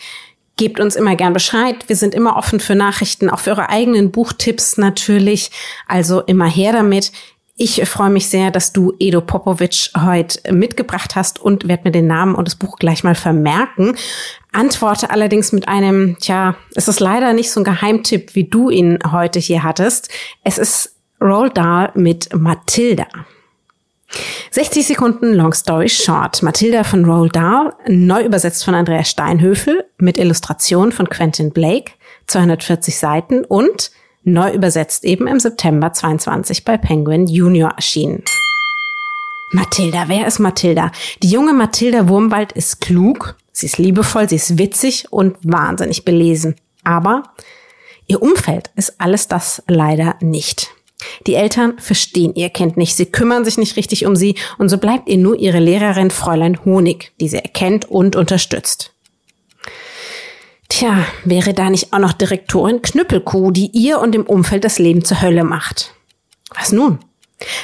gebt 0.57 0.79
uns 0.79 0.95
immer 0.95 1.15
gern 1.15 1.33
Bescheid. 1.33 1.75
Wir 1.87 1.95
sind 1.95 2.13
immer 2.13 2.35
offen 2.35 2.59
für 2.59 2.75
Nachrichten, 2.75 3.29
auch 3.29 3.39
für 3.39 3.51
eure 3.51 3.69
eigenen 3.69 4.11
Buchtipps 4.11 4.77
natürlich. 4.77 5.51
Also 5.87 6.21
immer 6.21 6.47
her 6.47 6.73
damit. 6.73 7.11
Ich 7.57 7.87
freue 7.87 8.09
mich 8.09 8.27
sehr, 8.27 8.49
dass 8.49 8.73
du 8.73 8.93
Edo 8.97 9.21
Popovic 9.21 9.91
heute 9.95 10.51
mitgebracht 10.51 11.15
hast 11.15 11.39
und 11.39 11.67
werde 11.67 11.83
mir 11.85 11.91
den 11.91 12.07
Namen 12.07 12.33
und 12.33 12.47
das 12.47 12.55
Buch 12.55 12.77
gleich 12.77 13.03
mal 13.03 13.13
vermerken. 13.13 13.95
Antworte 14.51 15.11
allerdings 15.11 15.51
mit 15.51 15.67
einem, 15.67 16.17
tja, 16.19 16.55
es 16.75 16.87
ist 16.87 16.99
leider 16.99 17.33
nicht 17.33 17.51
so 17.51 17.59
ein 17.59 17.63
Geheimtipp, 17.63 18.33
wie 18.35 18.45
du 18.45 18.69
ihn 18.69 18.99
heute 19.11 19.39
hier 19.39 19.63
hattest. 19.63 20.09
Es 20.43 20.57
ist 20.57 20.95
Roald 21.21 21.55
Dahl 21.55 21.91
mit 21.93 22.33
Matilda. 22.33 23.05
60 24.49 24.87
Sekunden 24.87 25.33
Long 25.33 25.53
Story 25.53 25.87
Short. 25.87 26.41
Matilda 26.41 26.83
von 26.83 27.05
Roald 27.05 27.35
Dahl, 27.35 27.73
neu 27.87 28.25
übersetzt 28.25 28.65
von 28.65 28.73
Andrea 28.73 29.03
Steinhöfel, 29.03 29.85
mit 29.97 30.17
Illustration 30.17 30.91
von 30.91 31.07
Quentin 31.09 31.51
Blake, 31.51 31.91
240 32.27 32.97
Seiten 32.97 33.45
und 33.45 33.91
neu 34.23 34.51
übersetzt 34.51 35.05
eben 35.05 35.27
im 35.27 35.39
September 35.39 35.93
22 35.93 36.65
bei 36.65 36.77
Penguin 36.77 37.27
Junior 37.27 37.71
erschienen. 37.71 38.23
Matilda, 39.51 40.05
wer 40.07 40.25
ist 40.27 40.39
Matilda? 40.39 40.91
Die 41.21 41.29
junge 41.29 41.53
Matilda 41.53 42.07
Wurmwald 42.07 42.51
ist 42.53 42.81
klug, 42.81 43.35
sie 43.51 43.67
ist 43.67 43.77
liebevoll, 43.77 44.27
sie 44.27 44.37
ist 44.37 44.57
witzig 44.57 45.05
und 45.11 45.37
wahnsinnig 45.43 46.03
belesen. 46.03 46.55
Aber 46.83 47.23
ihr 48.07 48.21
Umfeld 48.21 48.71
ist 48.75 48.99
alles 48.99 49.27
das 49.27 49.61
leider 49.67 50.15
nicht. 50.19 50.71
Die 51.27 51.35
Eltern 51.35 51.79
verstehen 51.79 52.33
ihr 52.35 52.49
Kind 52.49 52.77
nicht, 52.77 52.95
sie 52.95 53.05
kümmern 53.05 53.45
sich 53.45 53.57
nicht 53.57 53.75
richtig 53.75 54.05
um 54.05 54.15
sie 54.15 54.35
und 54.57 54.69
so 54.69 54.77
bleibt 54.77 55.09
ihr 55.09 55.17
nur 55.17 55.37
ihre 55.37 55.59
Lehrerin 55.59 56.11
Fräulein 56.11 56.63
Honig, 56.65 57.11
die 57.19 57.29
sie 57.29 57.37
erkennt 57.37 57.89
und 57.89 58.15
unterstützt. 58.15 58.93
Tja, 60.69 61.05
wäre 61.25 61.53
da 61.53 61.69
nicht 61.69 61.91
auch 61.91 61.99
noch 61.99 62.13
Direktorin 62.13 62.81
Knüppelkuh, 62.81 63.51
die 63.51 63.71
ihr 63.73 63.99
und 63.99 64.13
dem 64.13 64.25
Umfeld 64.25 64.63
das 64.63 64.79
Leben 64.79 65.03
zur 65.03 65.21
Hölle 65.21 65.43
macht? 65.43 65.93
Was 66.55 66.71
nun? 66.71 66.99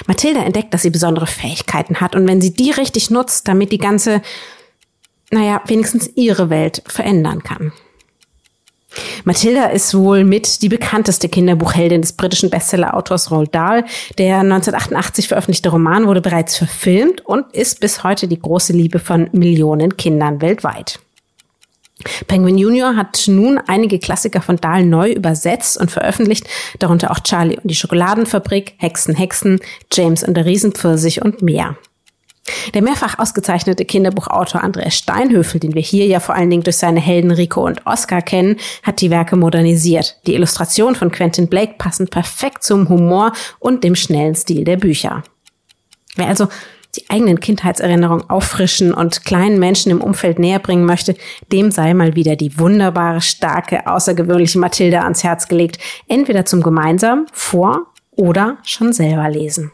Mathilda 0.08 0.42
entdeckt, 0.42 0.74
dass 0.74 0.82
sie 0.82 0.90
besondere 0.90 1.28
Fähigkeiten 1.28 2.02
hat 2.02 2.16
und 2.16 2.28
wenn 2.28 2.42
sie 2.42 2.54
die 2.54 2.72
richtig 2.72 3.10
nutzt, 3.10 3.48
damit 3.48 3.72
die 3.72 3.78
ganze, 3.78 4.22
naja, 5.32 5.62
wenigstens 5.68 6.10
ihre 6.16 6.50
Welt 6.50 6.84
verändern 6.88 7.44
kann. 7.44 7.72
Mathilda 9.24 9.68
ist 9.68 9.94
wohl 9.94 10.24
mit 10.24 10.62
die 10.62 10.70
bekannteste 10.70 11.30
Kinderbuchheldin 11.30 12.02
des 12.02 12.14
britischen 12.14 12.50
Bestseller-Autors 12.50 13.32
Roald 13.32 13.54
Dahl. 13.54 13.84
Der 14.18 14.40
1988 14.40 15.28
veröffentlichte 15.28 15.70
Roman 15.70 16.08
wurde 16.08 16.22
bereits 16.22 16.58
verfilmt 16.58 17.26
und 17.26 17.54
ist 17.54 17.80
bis 17.80 18.04
heute 18.04 18.28
die 18.28 18.40
große 18.40 18.74
Liebe 18.74 19.00
von 19.00 19.30
Millionen 19.32 19.98
Kindern 19.98 20.42
weltweit. 20.42 21.00
Penguin 22.28 22.58
Junior 22.58 22.96
hat 22.96 23.24
nun 23.28 23.60
einige 23.68 24.00
Klassiker 24.00 24.42
von 24.42 24.58
Dahl 24.58 24.86
neu 24.86 25.12
übersetzt 25.12 25.80
und 25.80 25.92
veröffentlicht, 25.92 26.48
darunter 26.80 27.12
auch 27.12 27.20
Charlie 27.20 27.58
und 27.58 27.68
die 27.70 27.76
Schokoladenfabrik, 27.76 28.76
Hexen, 28.78 29.16
Hexen, 29.16 29.60
James 29.92 30.24
und 30.24 30.36
der 30.36 30.46
Riesenpfirsich 30.46 31.24
und 31.24 31.42
mehr. 31.42 31.76
Der 32.74 32.82
mehrfach 32.82 33.20
ausgezeichnete 33.20 33.86
Kinderbuchautor 33.86 34.64
Andreas 34.64 34.96
Steinhöfel, 34.96 35.60
den 35.60 35.74
wir 35.74 35.82
hier 35.82 36.06
ja 36.06 36.20
vor 36.20 36.36
allen 36.36 36.50
Dingen 36.50 36.64
durch 36.64 36.78
seine 36.78 37.00
Helden 37.00 37.32
Rico 37.32 37.66
und 37.66 37.86
Oscar 37.86 38.22
kennen, 38.22 38.58
hat 38.84 39.02
die 39.02 39.10
Werke 39.10 39.36
modernisiert. 39.36 40.18
Die 40.28 40.34
Illustrationen 40.34 40.96
von 40.96 41.12
Quentin 41.12 41.48
Blake 41.48 41.76
passen 41.78 42.08
perfekt 42.08 42.64
zum 42.64 42.90
Humor 42.90 43.34
und 43.60 43.84
dem 43.84 43.96
schnellen 43.96 44.36
Stil 44.36 44.64
der 44.64 44.78
Bücher. 44.78 45.24
Wer 46.16 46.28
also 46.28 46.48
die 46.96 47.10
eigenen 47.10 47.40
Kindheitserinnerungen 47.40 48.30
auffrischen 48.30 48.94
und 48.94 49.24
kleinen 49.24 49.60
Menschen 49.60 49.92
im 49.92 50.02
Umfeld 50.02 50.40
näher 50.40 50.60
bringen 50.60 50.86
möchte, 50.86 51.16
dem 51.52 51.70
sei 51.70 51.94
mal 51.94 52.16
wieder 52.16 52.36
die 52.36 52.58
wunderbare, 52.58 53.22
starke, 53.22 53.86
außergewöhnliche 53.88 54.60
Mathilda 54.60 55.02
ans 55.02 55.24
Herz 55.24 55.48
gelegt, 55.48 55.80
entweder 56.08 56.46
zum 56.46 56.62
gemeinsam 56.62 57.28
vor 57.32 57.88
oder 58.12 58.58
schon 58.64 58.94
selber 58.94 59.30
lesen. 59.30 59.72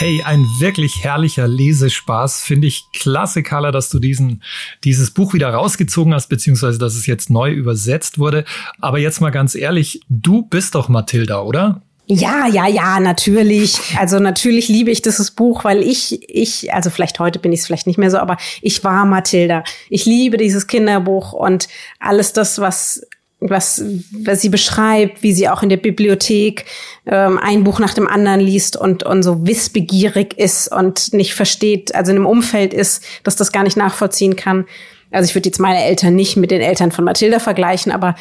Hey, 0.00 0.22
ein 0.22 0.46
wirklich 0.58 1.04
herrlicher 1.04 1.46
Lesespaß. 1.46 2.40
Finde 2.40 2.66
ich 2.68 2.86
klasse, 2.94 3.42
Carla, 3.42 3.70
dass 3.70 3.90
du 3.90 3.98
diesen, 3.98 4.42
dieses 4.82 5.10
Buch 5.10 5.34
wieder 5.34 5.50
rausgezogen 5.50 6.14
hast, 6.14 6.28
beziehungsweise 6.28 6.78
dass 6.78 6.94
es 6.94 7.04
jetzt 7.04 7.28
neu 7.28 7.52
übersetzt 7.52 8.18
wurde. 8.18 8.46
Aber 8.80 8.98
jetzt 8.98 9.20
mal 9.20 9.28
ganz 9.28 9.54
ehrlich, 9.54 10.00
du 10.08 10.40
bist 10.40 10.74
doch 10.74 10.88
Mathilda, 10.88 11.42
oder? 11.42 11.82
Ja, 12.06 12.46
ja, 12.46 12.66
ja, 12.66 12.98
natürlich. 12.98 13.76
Also 13.98 14.20
natürlich 14.20 14.68
liebe 14.68 14.90
ich 14.90 15.02
dieses 15.02 15.32
Buch, 15.32 15.64
weil 15.64 15.82
ich, 15.82 16.26
ich, 16.30 16.72
also 16.72 16.88
vielleicht 16.88 17.20
heute 17.20 17.38
bin 17.38 17.52
ich 17.52 17.60
es 17.60 17.66
vielleicht 17.66 17.86
nicht 17.86 17.98
mehr 17.98 18.10
so, 18.10 18.16
aber 18.16 18.38
ich 18.62 18.82
war 18.82 19.04
Mathilda. 19.04 19.64
Ich 19.90 20.06
liebe 20.06 20.38
dieses 20.38 20.66
Kinderbuch 20.66 21.34
und 21.34 21.68
alles 21.98 22.32
das, 22.32 22.58
was 22.58 23.02
was, 23.40 23.82
was 24.12 24.42
sie 24.42 24.50
beschreibt, 24.50 25.22
wie 25.22 25.32
sie 25.32 25.48
auch 25.48 25.62
in 25.62 25.70
der 25.70 25.78
Bibliothek 25.78 26.66
ähm, 27.06 27.38
ein 27.38 27.64
Buch 27.64 27.78
nach 27.78 27.94
dem 27.94 28.06
anderen 28.06 28.40
liest 28.40 28.76
und, 28.76 29.02
und 29.02 29.22
so 29.22 29.46
wissbegierig 29.46 30.38
ist 30.38 30.68
und 30.68 31.14
nicht 31.14 31.34
versteht, 31.34 31.94
also 31.94 32.10
in 32.10 32.18
einem 32.18 32.26
Umfeld 32.26 32.74
ist, 32.74 33.02
dass 33.24 33.36
das 33.36 33.50
gar 33.50 33.62
nicht 33.62 33.78
nachvollziehen 33.78 34.36
kann. 34.36 34.66
Also 35.10 35.28
ich 35.28 35.34
würde 35.34 35.48
jetzt 35.48 35.58
meine 35.58 35.82
Eltern 35.82 36.14
nicht 36.14 36.36
mit 36.36 36.50
den 36.50 36.60
Eltern 36.60 36.92
von 36.92 37.04
Mathilda 37.04 37.38
vergleichen, 37.38 37.92
aber 37.92 38.14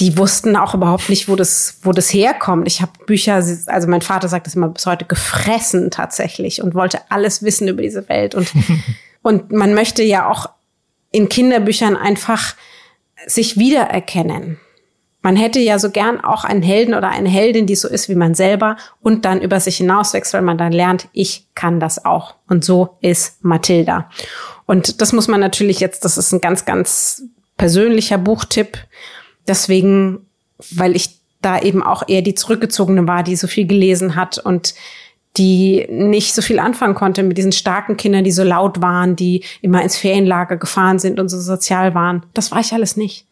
die 0.00 0.18
wussten 0.18 0.56
auch 0.56 0.74
überhaupt 0.74 1.08
nicht, 1.08 1.28
wo 1.28 1.36
das, 1.36 1.78
wo 1.82 1.92
das 1.92 2.12
herkommt. 2.12 2.66
Ich 2.66 2.82
habe 2.82 2.92
Bücher, 3.06 3.34
also 3.34 3.88
mein 3.88 4.02
Vater 4.02 4.28
sagt 4.28 4.46
das 4.46 4.54
immer 4.54 4.68
bis 4.68 4.86
heute, 4.86 5.04
gefressen 5.04 5.90
tatsächlich 5.90 6.62
und 6.62 6.74
wollte 6.74 7.00
alles 7.10 7.42
wissen 7.42 7.68
über 7.68 7.82
diese 7.82 8.08
Welt. 8.08 8.34
Und, 8.34 8.48
und 9.22 9.52
man 9.52 9.74
möchte 9.74 10.02
ja 10.02 10.28
auch 10.28 10.50
in 11.12 11.28
Kinderbüchern 11.28 11.96
einfach 11.96 12.54
sich 13.26 13.58
wiedererkennen. 13.58 14.58
Man 15.20 15.34
hätte 15.34 15.58
ja 15.58 15.80
so 15.80 15.90
gern 15.90 16.20
auch 16.20 16.44
einen 16.44 16.62
Helden 16.62 16.94
oder 16.94 17.08
eine 17.08 17.28
Heldin, 17.28 17.66
die 17.66 17.74
so 17.74 17.88
ist 17.88 18.08
wie 18.08 18.14
man 18.14 18.34
selber 18.34 18.76
und 19.02 19.24
dann 19.24 19.42
über 19.42 19.58
sich 19.58 19.78
hinauswächst, 19.78 20.32
weil 20.32 20.42
man 20.42 20.56
dann 20.56 20.70
lernt, 20.70 21.08
ich 21.12 21.46
kann 21.56 21.80
das 21.80 22.04
auch. 22.04 22.36
Und 22.48 22.64
so 22.64 22.96
ist 23.00 23.44
Mathilda. 23.44 24.08
Und 24.66 25.00
das 25.00 25.12
muss 25.12 25.26
man 25.26 25.40
natürlich 25.40 25.80
jetzt, 25.80 26.04
das 26.04 26.16
ist 26.16 26.32
ein 26.32 26.40
ganz, 26.40 26.64
ganz 26.64 27.24
persönlicher 27.56 28.18
Buchtipp. 28.18 28.78
Deswegen, 29.48 30.26
weil 30.70 30.94
ich 30.94 31.18
da 31.42 31.58
eben 31.58 31.82
auch 31.82 32.04
eher 32.08 32.22
die 32.22 32.34
Zurückgezogene 32.36 33.08
war, 33.08 33.24
die 33.24 33.36
so 33.36 33.48
viel 33.48 33.66
gelesen 33.66 34.14
hat 34.14 34.38
und 34.38 34.74
die 35.36 35.86
nicht 35.90 36.34
so 36.34 36.42
viel 36.42 36.58
anfangen 36.58 36.94
konnte 36.94 37.22
mit 37.22 37.36
diesen 37.36 37.52
starken 37.52 37.96
Kindern, 37.96 38.24
die 38.24 38.32
so 38.32 38.42
laut 38.42 38.80
waren, 38.80 39.16
die 39.16 39.44
immer 39.60 39.82
ins 39.82 39.96
Ferienlager 39.96 40.56
gefahren 40.56 40.98
sind 40.98 41.20
und 41.20 41.28
so 41.28 41.38
sozial 41.40 41.94
waren. 41.94 42.24
Das 42.34 42.50
war 42.52 42.60
ich 42.60 42.72
alles 42.72 42.96
nicht. 42.96 43.26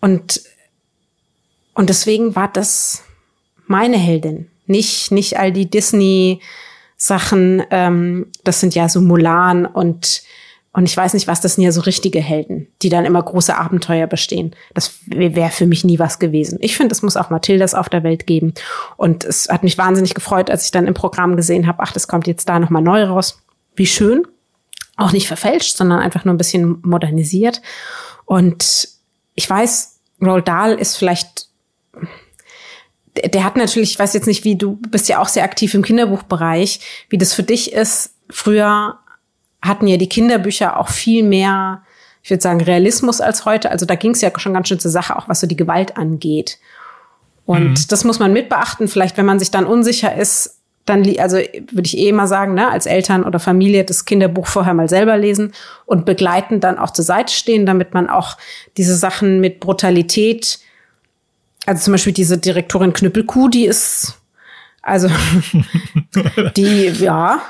Und, 0.00 0.40
und 1.74 1.88
deswegen 1.88 2.34
war 2.34 2.48
das 2.48 3.02
meine 3.66 3.98
Heldin. 3.98 4.48
Nicht, 4.66 5.12
nicht 5.12 5.38
all 5.38 5.52
die 5.52 5.70
Disney-Sachen, 5.70 7.62
ähm, 7.70 8.26
das 8.44 8.60
sind 8.60 8.74
ja 8.74 8.88
so 8.88 9.00
Mulan 9.00 9.66
und 9.66 10.22
und 10.76 10.84
ich 10.84 10.94
weiß 10.94 11.14
nicht 11.14 11.26
was, 11.26 11.40
das 11.40 11.54
sind 11.54 11.64
ja 11.64 11.72
so 11.72 11.80
richtige 11.80 12.20
Helden, 12.20 12.68
die 12.82 12.90
dann 12.90 13.06
immer 13.06 13.22
große 13.22 13.56
Abenteuer 13.56 14.06
bestehen. 14.06 14.54
Das 14.74 14.92
wäre 15.06 15.48
für 15.48 15.64
mich 15.64 15.84
nie 15.84 15.98
was 15.98 16.18
gewesen. 16.18 16.58
Ich 16.60 16.76
finde, 16.76 16.92
es 16.92 17.00
muss 17.00 17.16
auch 17.16 17.30
Mathildas 17.30 17.72
auf 17.72 17.88
der 17.88 18.02
Welt 18.02 18.26
geben. 18.26 18.52
Und 18.98 19.24
es 19.24 19.48
hat 19.48 19.62
mich 19.62 19.78
wahnsinnig 19.78 20.12
gefreut, 20.12 20.50
als 20.50 20.66
ich 20.66 20.72
dann 20.72 20.86
im 20.86 20.92
Programm 20.92 21.34
gesehen 21.34 21.66
habe, 21.66 21.82
ach, 21.82 21.92
das 21.92 22.08
kommt 22.08 22.26
jetzt 22.26 22.46
da 22.50 22.58
nochmal 22.58 22.82
neu 22.82 23.04
raus. 23.04 23.40
Wie 23.74 23.86
schön. 23.86 24.26
Auch 24.98 25.12
nicht 25.12 25.28
verfälscht, 25.28 25.78
sondern 25.78 26.00
einfach 26.00 26.26
nur 26.26 26.34
ein 26.34 26.38
bisschen 26.38 26.78
modernisiert. 26.82 27.62
Und 28.26 28.86
ich 29.34 29.48
weiß, 29.48 29.98
Roald 30.20 30.46
Dahl 30.46 30.74
ist 30.74 30.98
vielleicht 30.98 31.46
der 33.32 33.44
hat 33.44 33.56
natürlich, 33.56 33.92
ich 33.92 33.98
weiß 33.98 34.12
jetzt 34.12 34.26
nicht, 34.26 34.44
wie 34.44 34.56
du 34.56 34.76
bist 34.90 35.08
ja 35.08 35.22
auch 35.22 35.28
sehr 35.28 35.44
aktiv 35.44 35.72
im 35.72 35.80
Kinderbuchbereich, 35.80 36.80
wie 37.08 37.16
das 37.16 37.32
für 37.32 37.42
dich 37.42 37.72
ist. 37.72 38.10
Früher 38.28 38.98
hatten 39.66 39.86
ja 39.86 39.96
die 39.96 40.08
Kinderbücher 40.08 40.78
auch 40.78 40.88
viel 40.88 41.22
mehr, 41.22 41.82
ich 42.22 42.30
würde 42.30 42.42
sagen, 42.42 42.60
Realismus 42.60 43.20
als 43.20 43.44
heute. 43.44 43.70
Also 43.70 43.86
da 43.86 43.94
ging 43.94 44.12
es 44.12 44.20
ja 44.20 44.30
schon 44.36 44.54
ganz 44.54 44.68
schön 44.68 44.80
zur 44.80 44.90
Sache, 44.90 45.16
auch 45.16 45.28
was 45.28 45.40
so 45.40 45.46
die 45.46 45.56
Gewalt 45.56 45.96
angeht. 45.96 46.58
Und 47.44 47.70
mhm. 47.70 47.84
das 47.88 48.04
muss 48.04 48.18
man 48.18 48.32
mit 48.32 48.48
beachten. 48.48 48.88
Vielleicht, 48.88 49.16
wenn 49.16 49.26
man 49.26 49.38
sich 49.38 49.50
dann 49.50 49.66
unsicher 49.66 50.14
ist, 50.14 50.56
dann, 50.86 51.04
also 51.18 51.36
würde 51.36 51.86
ich 51.86 51.98
eh 51.98 52.12
mal 52.12 52.28
sagen, 52.28 52.54
ne, 52.54 52.70
als 52.70 52.86
Eltern 52.86 53.24
oder 53.24 53.40
Familie 53.40 53.84
das 53.84 54.04
Kinderbuch 54.04 54.46
vorher 54.46 54.72
mal 54.72 54.88
selber 54.88 55.16
lesen 55.16 55.52
und 55.84 56.06
begleiten 56.06 56.60
dann 56.60 56.78
auch 56.78 56.92
zur 56.92 57.04
Seite 57.04 57.32
stehen, 57.32 57.66
damit 57.66 57.92
man 57.92 58.08
auch 58.08 58.36
diese 58.76 58.96
Sachen 58.96 59.40
mit 59.40 59.58
Brutalität, 59.58 60.60
also 61.66 61.82
zum 61.82 61.92
Beispiel 61.92 62.12
diese 62.12 62.38
Direktorin 62.38 62.92
Knüppelkuh, 62.92 63.48
die 63.48 63.66
ist, 63.66 64.14
also 64.80 65.08
die, 66.56 66.86
ja, 66.86 67.40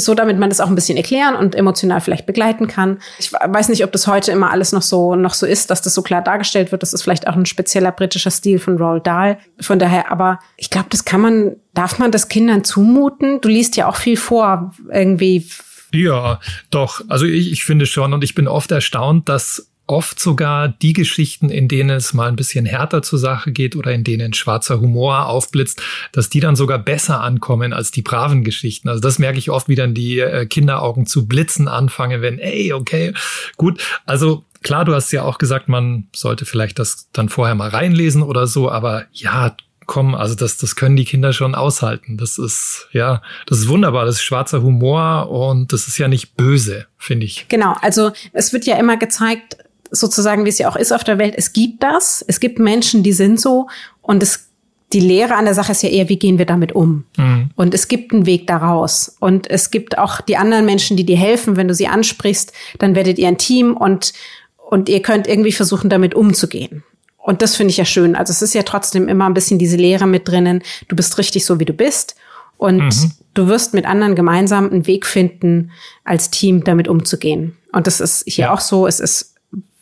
so 0.00 0.14
damit 0.14 0.38
man 0.38 0.48
das 0.48 0.60
auch 0.60 0.68
ein 0.68 0.74
bisschen 0.74 0.96
erklären 0.96 1.34
und 1.34 1.54
emotional 1.54 2.00
vielleicht 2.00 2.26
begleiten 2.26 2.66
kann. 2.66 2.98
Ich 3.18 3.32
weiß 3.32 3.68
nicht, 3.68 3.84
ob 3.84 3.92
das 3.92 4.06
heute 4.06 4.32
immer 4.32 4.50
alles 4.50 4.72
noch 4.72 4.82
so 4.82 5.14
noch 5.14 5.34
so 5.34 5.46
ist, 5.46 5.70
dass 5.70 5.82
das 5.82 5.94
so 5.94 6.02
klar 6.02 6.22
dargestellt 6.22 6.72
wird. 6.72 6.82
Das 6.82 6.92
ist 6.92 7.02
vielleicht 7.02 7.28
auch 7.28 7.36
ein 7.36 7.46
spezieller 7.46 7.92
britischer 7.92 8.30
Stil 8.30 8.58
von 8.58 8.76
Roald 8.76 9.06
Dahl. 9.06 9.38
Von 9.60 9.78
daher, 9.78 10.10
aber 10.10 10.38
ich 10.56 10.70
glaube, 10.70 10.88
das 10.90 11.04
kann 11.04 11.20
man, 11.20 11.56
darf 11.74 11.98
man 11.98 12.10
das 12.10 12.28
Kindern 12.28 12.64
zumuten? 12.64 13.40
Du 13.40 13.48
liest 13.48 13.76
ja 13.76 13.88
auch 13.88 13.96
viel 13.96 14.16
vor, 14.16 14.72
irgendwie. 14.92 15.48
Ja, 15.92 16.40
doch. 16.70 17.02
Also 17.08 17.26
ich, 17.26 17.52
ich 17.52 17.64
finde 17.64 17.86
schon 17.86 18.12
und 18.12 18.24
ich 18.24 18.34
bin 18.34 18.48
oft 18.48 18.70
erstaunt, 18.70 19.28
dass 19.28 19.69
oft 19.90 20.20
sogar 20.20 20.68
die 20.68 20.92
Geschichten, 20.92 21.50
in 21.50 21.66
denen 21.66 21.90
es 21.90 22.14
mal 22.14 22.28
ein 22.28 22.36
bisschen 22.36 22.64
härter 22.64 23.02
zur 23.02 23.18
Sache 23.18 23.50
geht 23.50 23.74
oder 23.74 23.92
in 23.92 24.04
denen 24.04 24.32
schwarzer 24.32 24.80
Humor 24.80 25.26
aufblitzt, 25.26 25.82
dass 26.12 26.28
die 26.30 26.38
dann 26.38 26.54
sogar 26.54 26.78
besser 26.78 27.20
ankommen 27.20 27.72
als 27.72 27.90
die 27.90 28.02
braven 28.02 28.44
Geschichten. 28.44 28.88
Also 28.88 29.00
das 29.00 29.18
merke 29.18 29.38
ich 29.38 29.50
oft, 29.50 29.68
wie 29.68 29.74
dann 29.74 29.92
die 29.92 30.20
äh, 30.20 30.46
Kinderaugen 30.46 31.06
zu 31.06 31.26
blitzen 31.26 31.66
anfangen, 31.66 32.22
wenn, 32.22 32.38
ey, 32.38 32.72
okay, 32.72 33.12
gut. 33.56 33.82
Also 34.06 34.44
klar, 34.62 34.84
du 34.84 34.94
hast 34.94 35.10
ja 35.10 35.24
auch 35.24 35.38
gesagt, 35.38 35.68
man 35.68 36.06
sollte 36.14 36.44
vielleicht 36.44 36.78
das 36.78 37.08
dann 37.12 37.28
vorher 37.28 37.56
mal 37.56 37.70
reinlesen 37.70 38.22
oder 38.22 38.46
so, 38.46 38.70
aber 38.70 39.06
ja, 39.12 39.56
komm, 39.86 40.14
also 40.14 40.36
das, 40.36 40.56
das 40.56 40.76
können 40.76 40.94
die 40.94 41.04
Kinder 41.04 41.32
schon 41.32 41.56
aushalten. 41.56 42.16
Das 42.16 42.38
ist, 42.38 42.86
ja, 42.92 43.22
das 43.46 43.58
ist 43.58 43.66
wunderbar. 43.66 44.04
Das 44.04 44.16
ist 44.16 44.22
schwarzer 44.22 44.62
Humor 44.62 45.28
und 45.30 45.72
das 45.72 45.88
ist 45.88 45.98
ja 45.98 46.06
nicht 46.06 46.36
böse, 46.36 46.86
finde 46.96 47.26
ich. 47.26 47.46
Genau. 47.48 47.74
Also 47.82 48.12
es 48.32 48.52
wird 48.52 48.66
ja 48.66 48.76
immer 48.76 48.96
gezeigt, 48.96 49.56
sozusagen, 49.90 50.44
wie 50.44 50.50
es 50.50 50.58
ja 50.58 50.68
auch 50.68 50.76
ist 50.76 50.92
auf 50.92 51.04
der 51.04 51.18
Welt, 51.18 51.34
es 51.36 51.52
gibt 51.52 51.82
das, 51.82 52.24
es 52.26 52.40
gibt 52.40 52.58
Menschen, 52.58 53.02
die 53.02 53.12
sind 53.12 53.40
so 53.40 53.68
und 54.02 54.22
es 54.22 54.50
die 54.92 55.00
Lehre 55.00 55.36
an 55.36 55.44
der 55.44 55.54
Sache 55.54 55.72
ist 55.72 55.82
ja 55.82 55.88
eher, 55.88 56.08
wie 56.08 56.18
gehen 56.18 56.38
wir 56.38 56.46
damit 56.46 56.72
um? 56.72 57.04
Mhm. 57.16 57.50
Und 57.54 57.74
es 57.74 57.86
gibt 57.86 58.12
einen 58.12 58.26
Weg 58.26 58.46
daraus. 58.46 59.16
Und 59.20 59.48
es 59.48 59.70
gibt 59.70 59.98
auch 59.98 60.20
die 60.20 60.36
anderen 60.36 60.64
Menschen, 60.64 60.96
die 60.96 61.06
dir 61.06 61.16
helfen, 61.16 61.56
wenn 61.56 61.68
du 61.68 61.74
sie 61.74 61.86
ansprichst, 61.86 62.52
dann 62.78 62.94
werdet 62.94 63.18
ihr 63.18 63.28
ein 63.28 63.38
Team 63.38 63.76
und, 63.76 64.12
und 64.68 64.88
ihr 64.88 65.00
könnt 65.00 65.28
irgendwie 65.28 65.52
versuchen, 65.52 65.90
damit 65.90 66.14
umzugehen. 66.14 66.82
Und 67.18 67.42
das 67.42 67.54
finde 67.54 67.70
ich 67.70 67.76
ja 67.76 67.84
schön. 67.84 68.16
Also 68.16 68.32
es 68.32 68.42
ist 68.42 68.54
ja 68.54 68.62
trotzdem 68.62 69.06
immer 69.06 69.26
ein 69.26 69.34
bisschen 69.34 69.58
diese 69.58 69.76
Lehre 69.76 70.06
mit 70.06 70.26
drinnen. 70.26 70.62
Du 70.88 70.96
bist 70.96 71.18
richtig 71.18 71.44
so, 71.44 71.60
wie 71.60 71.66
du 71.66 71.72
bist. 71.72 72.16
Und 72.56 72.78
mhm. 72.78 73.12
du 73.34 73.46
wirst 73.46 73.74
mit 73.74 73.86
anderen 73.86 74.16
gemeinsam 74.16 74.70
einen 74.70 74.86
Weg 74.86 75.06
finden, 75.06 75.70
als 76.04 76.30
Team 76.30 76.64
damit 76.64 76.88
umzugehen. 76.88 77.56
Und 77.72 77.86
das 77.86 78.00
ist 78.00 78.24
hier 78.26 78.46
ja. 78.46 78.52
auch 78.52 78.60
so. 78.60 78.86
Es 78.86 78.98
ist 78.98 79.29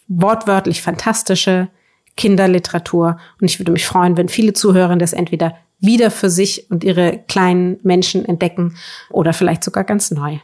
wortwörtlich 0.09 0.83
fantastische 0.83 1.69
Kinderliteratur. 2.17 3.19
Und 3.41 3.49
ich 3.49 3.61
würde 3.61 3.73
mich 3.73 3.87
freuen, 3.87 4.17
wenn 4.17 4.29
viele 4.29 4.53
Zuhörer 4.53 4.97
das 4.97 5.13
entweder 5.13 5.57
wieder 5.81 6.11
für 6.11 6.31
sich 6.31 6.71
und 6.71 6.83
ihre 6.83 7.21
kleinen 7.29 7.79
Menschen 7.83 8.25
entdecken 8.25 8.77
oder 9.11 9.33
vielleicht 9.33 9.63
sogar 9.63 9.85
ganz 9.85 10.11
neu. 10.11 10.39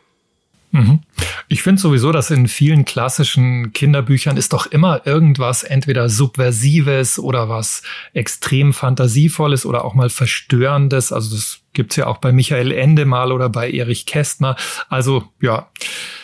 Mhm. 0.71 1.01
Ich 1.49 1.63
finde 1.63 1.81
sowieso, 1.81 2.11
dass 2.11 2.31
in 2.31 2.49
vielen 2.49 2.85
klassischen 2.85 3.73
Kinderbüchern 3.73 4.37
ist 4.37 4.53
doch 4.53 4.67
immer 4.67 5.07
irgendwas 5.07 5.63
entweder 5.63 6.09
Subversives 6.09 7.19
oder 7.19 7.49
was 7.49 7.83
extrem 8.13 8.73
Fantasievolles 8.73 9.67
oder 9.67 9.85
auch 9.85 9.95
mal 9.95 10.11
Verstörendes. 10.11 11.13
Also 11.13 11.35
das 11.37 11.61
gibt's 11.75 11.97
ja 11.97 12.07
auch 12.07 12.19
bei 12.19 12.33
Michael 12.33 12.73
Ende 12.73 13.05
mal 13.05 13.33
oder 13.33 13.49
bei 13.49 13.71
Erich 13.71 14.07
Kästner. 14.07 14.57
Also 14.89 15.25
ja, 15.41 15.69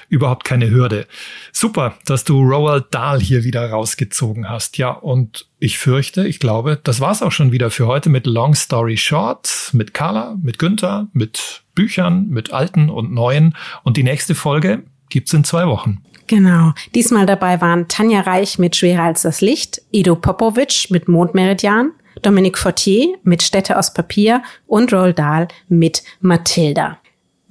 überhaupt 0.08 0.44
keine 0.44 0.70
Hürde. 0.70 1.06
Super, 1.52 1.94
dass 2.04 2.24
du 2.24 2.42
Roald 2.42 2.86
Dahl 2.90 3.20
hier 3.20 3.44
wieder 3.44 3.70
rausgezogen 3.70 4.48
hast. 4.48 4.76
Ja, 4.78 4.90
und 4.90 5.46
ich 5.58 5.78
fürchte, 5.78 6.26
ich 6.26 6.40
glaube, 6.40 6.78
das 6.82 7.00
war's 7.00 7.22
auch 7.22 7.32
schon 7.32 7.52
wieder 7.52 7.70
für 7.70 7.86
heute 7.86 8.10
mit 8.10 8.26
Long 8.26 8.54
Story 8.54 8.96
Short, 8.96 9.70
mit 9.72 9.94
Carla, 9.94 10.36
mit 10.42 10.58
Günther, 10.58 11.08
mit 11.12 11.62
Büchern, 11.74 12.28
mit 12.28 12.52
alten 12.52 12.90
und 12.90 13.12
neuen. 13.12 13.56
Und 13.84 13.96
die 13.96 14.02
nächste 14.02 14.34
Folge 14.34 14.82
gibt's 15.08 15.32
in 15.32 15.44
zwei 15.44 15.66
Wochen. 15.66 16.02
Genau. 16.26 16.74
Diesmal 16.94 17.26
dabei 17.26 17.60
waren 17.60 17.88
Tanja 17.88 18.20
Reich 18.20 18.58
mit 18.58 18.76
Schwerer 18.76 19.02
als 19.02 19.22
das 19.22 19.40
Licht, 19.40 19.82
Ido 19.90 20.14
Popovic 20.14 20.86
mit 20.90 21.08
Mondmeridian, 21.08 21.90
Dominique 22.22 22.58
Fortier 22.58 23.16
mit 23.22 23.42
Städte 23.42 23.78
aus 23.78 23.92
Papier 23.92 24.42
und 24.66 24.92
Roald 24.92 25.18
Dahl 25.18 25.48
mit 25.68 26.02
Mathilda. 26.20 26.98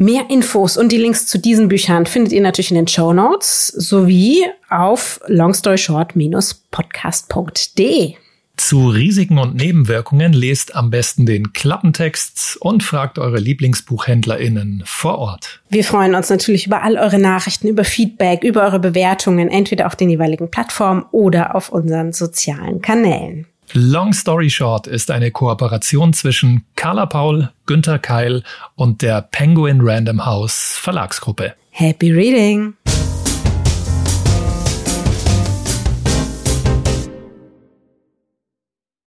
Mehr 0.01 0.29
Infos 0.29 0.77
und 0.77 0.93
die 0.93 0.97
Links 0.97 1.27
zu 1.27 1.37
diesen 1.37 1.67
Büchern 1.67 2.05
findet 2.05 2.31
ihr 2.31 2.41
natürlich 2.41 2.71
in 2.71 2.77
den 2.77 2.87
Show 2.87 3.11
Notes 3.11 3.67
sowie 3.67 4.45
auf 4.69 5.19
longstoryshort-podcast.de. 5.27 8.15
Zu 8.59 8.89
Risiken 8.89 9.37
und 9.37 9.55
Nebenwirkungen 9.55 10.33
lest 10.33 10.75
am 10.75 10.89
besten 10.89 11.25
den 11.25 11.53
Klappentext 11.53 12.57
und 12.61 12.83
fragt 12.83 13.19
eure 13.19 13.39
LieblingsbuchhändlerInnen 13.39 14.83
vor 14.85 15.17
Ort. 15.17 15.61
Wir 15.69 15.83
freuen 15.83 16.13
uns 16.13 16.29
natürlich 16.29 16.67
über 16.67 16.83
all 16.83 16.97
eure 16.97 17.19
Nachrichten, 17.19 17.67
über 17.67 17.83
Feedback, 17.83 18.43
über 18.43 18.63
eure 18.63 18.79
Bewertungen, 18.79 19.49
entweder 19.49 19.85
auf 19.85 19.95
den 19.95 20.09
jeweiligen 20.09 20.51
Plattformen 20.51 21.05
oder 21.11 21.55
auf 21.55 21.69
unseren 21.69 22.13
sozialen 22.13 22.81
Kanälen. 22.81 23.47
Long 23.73 24.13
Story 24.13 24.49
Short 24.49 24.87
ist 24.87 25.11
eine 25.11 25.31
Kooperation 25.31 26.13
zwischen 26.13 26.65
Carla 26.75 27.05
Paul, 27.05 27.51
Günther 27.67 27.99
Keil 27.99 28.43
und 28.75 29.01
der 29.01 29.21
Penguin 29.21 29.79
Random 29.81 30.25
House 30.25 30.75
Verlagsgruppe. 30.79 31.53
Happy 31.71 32.11
Reading! 32.11 32.73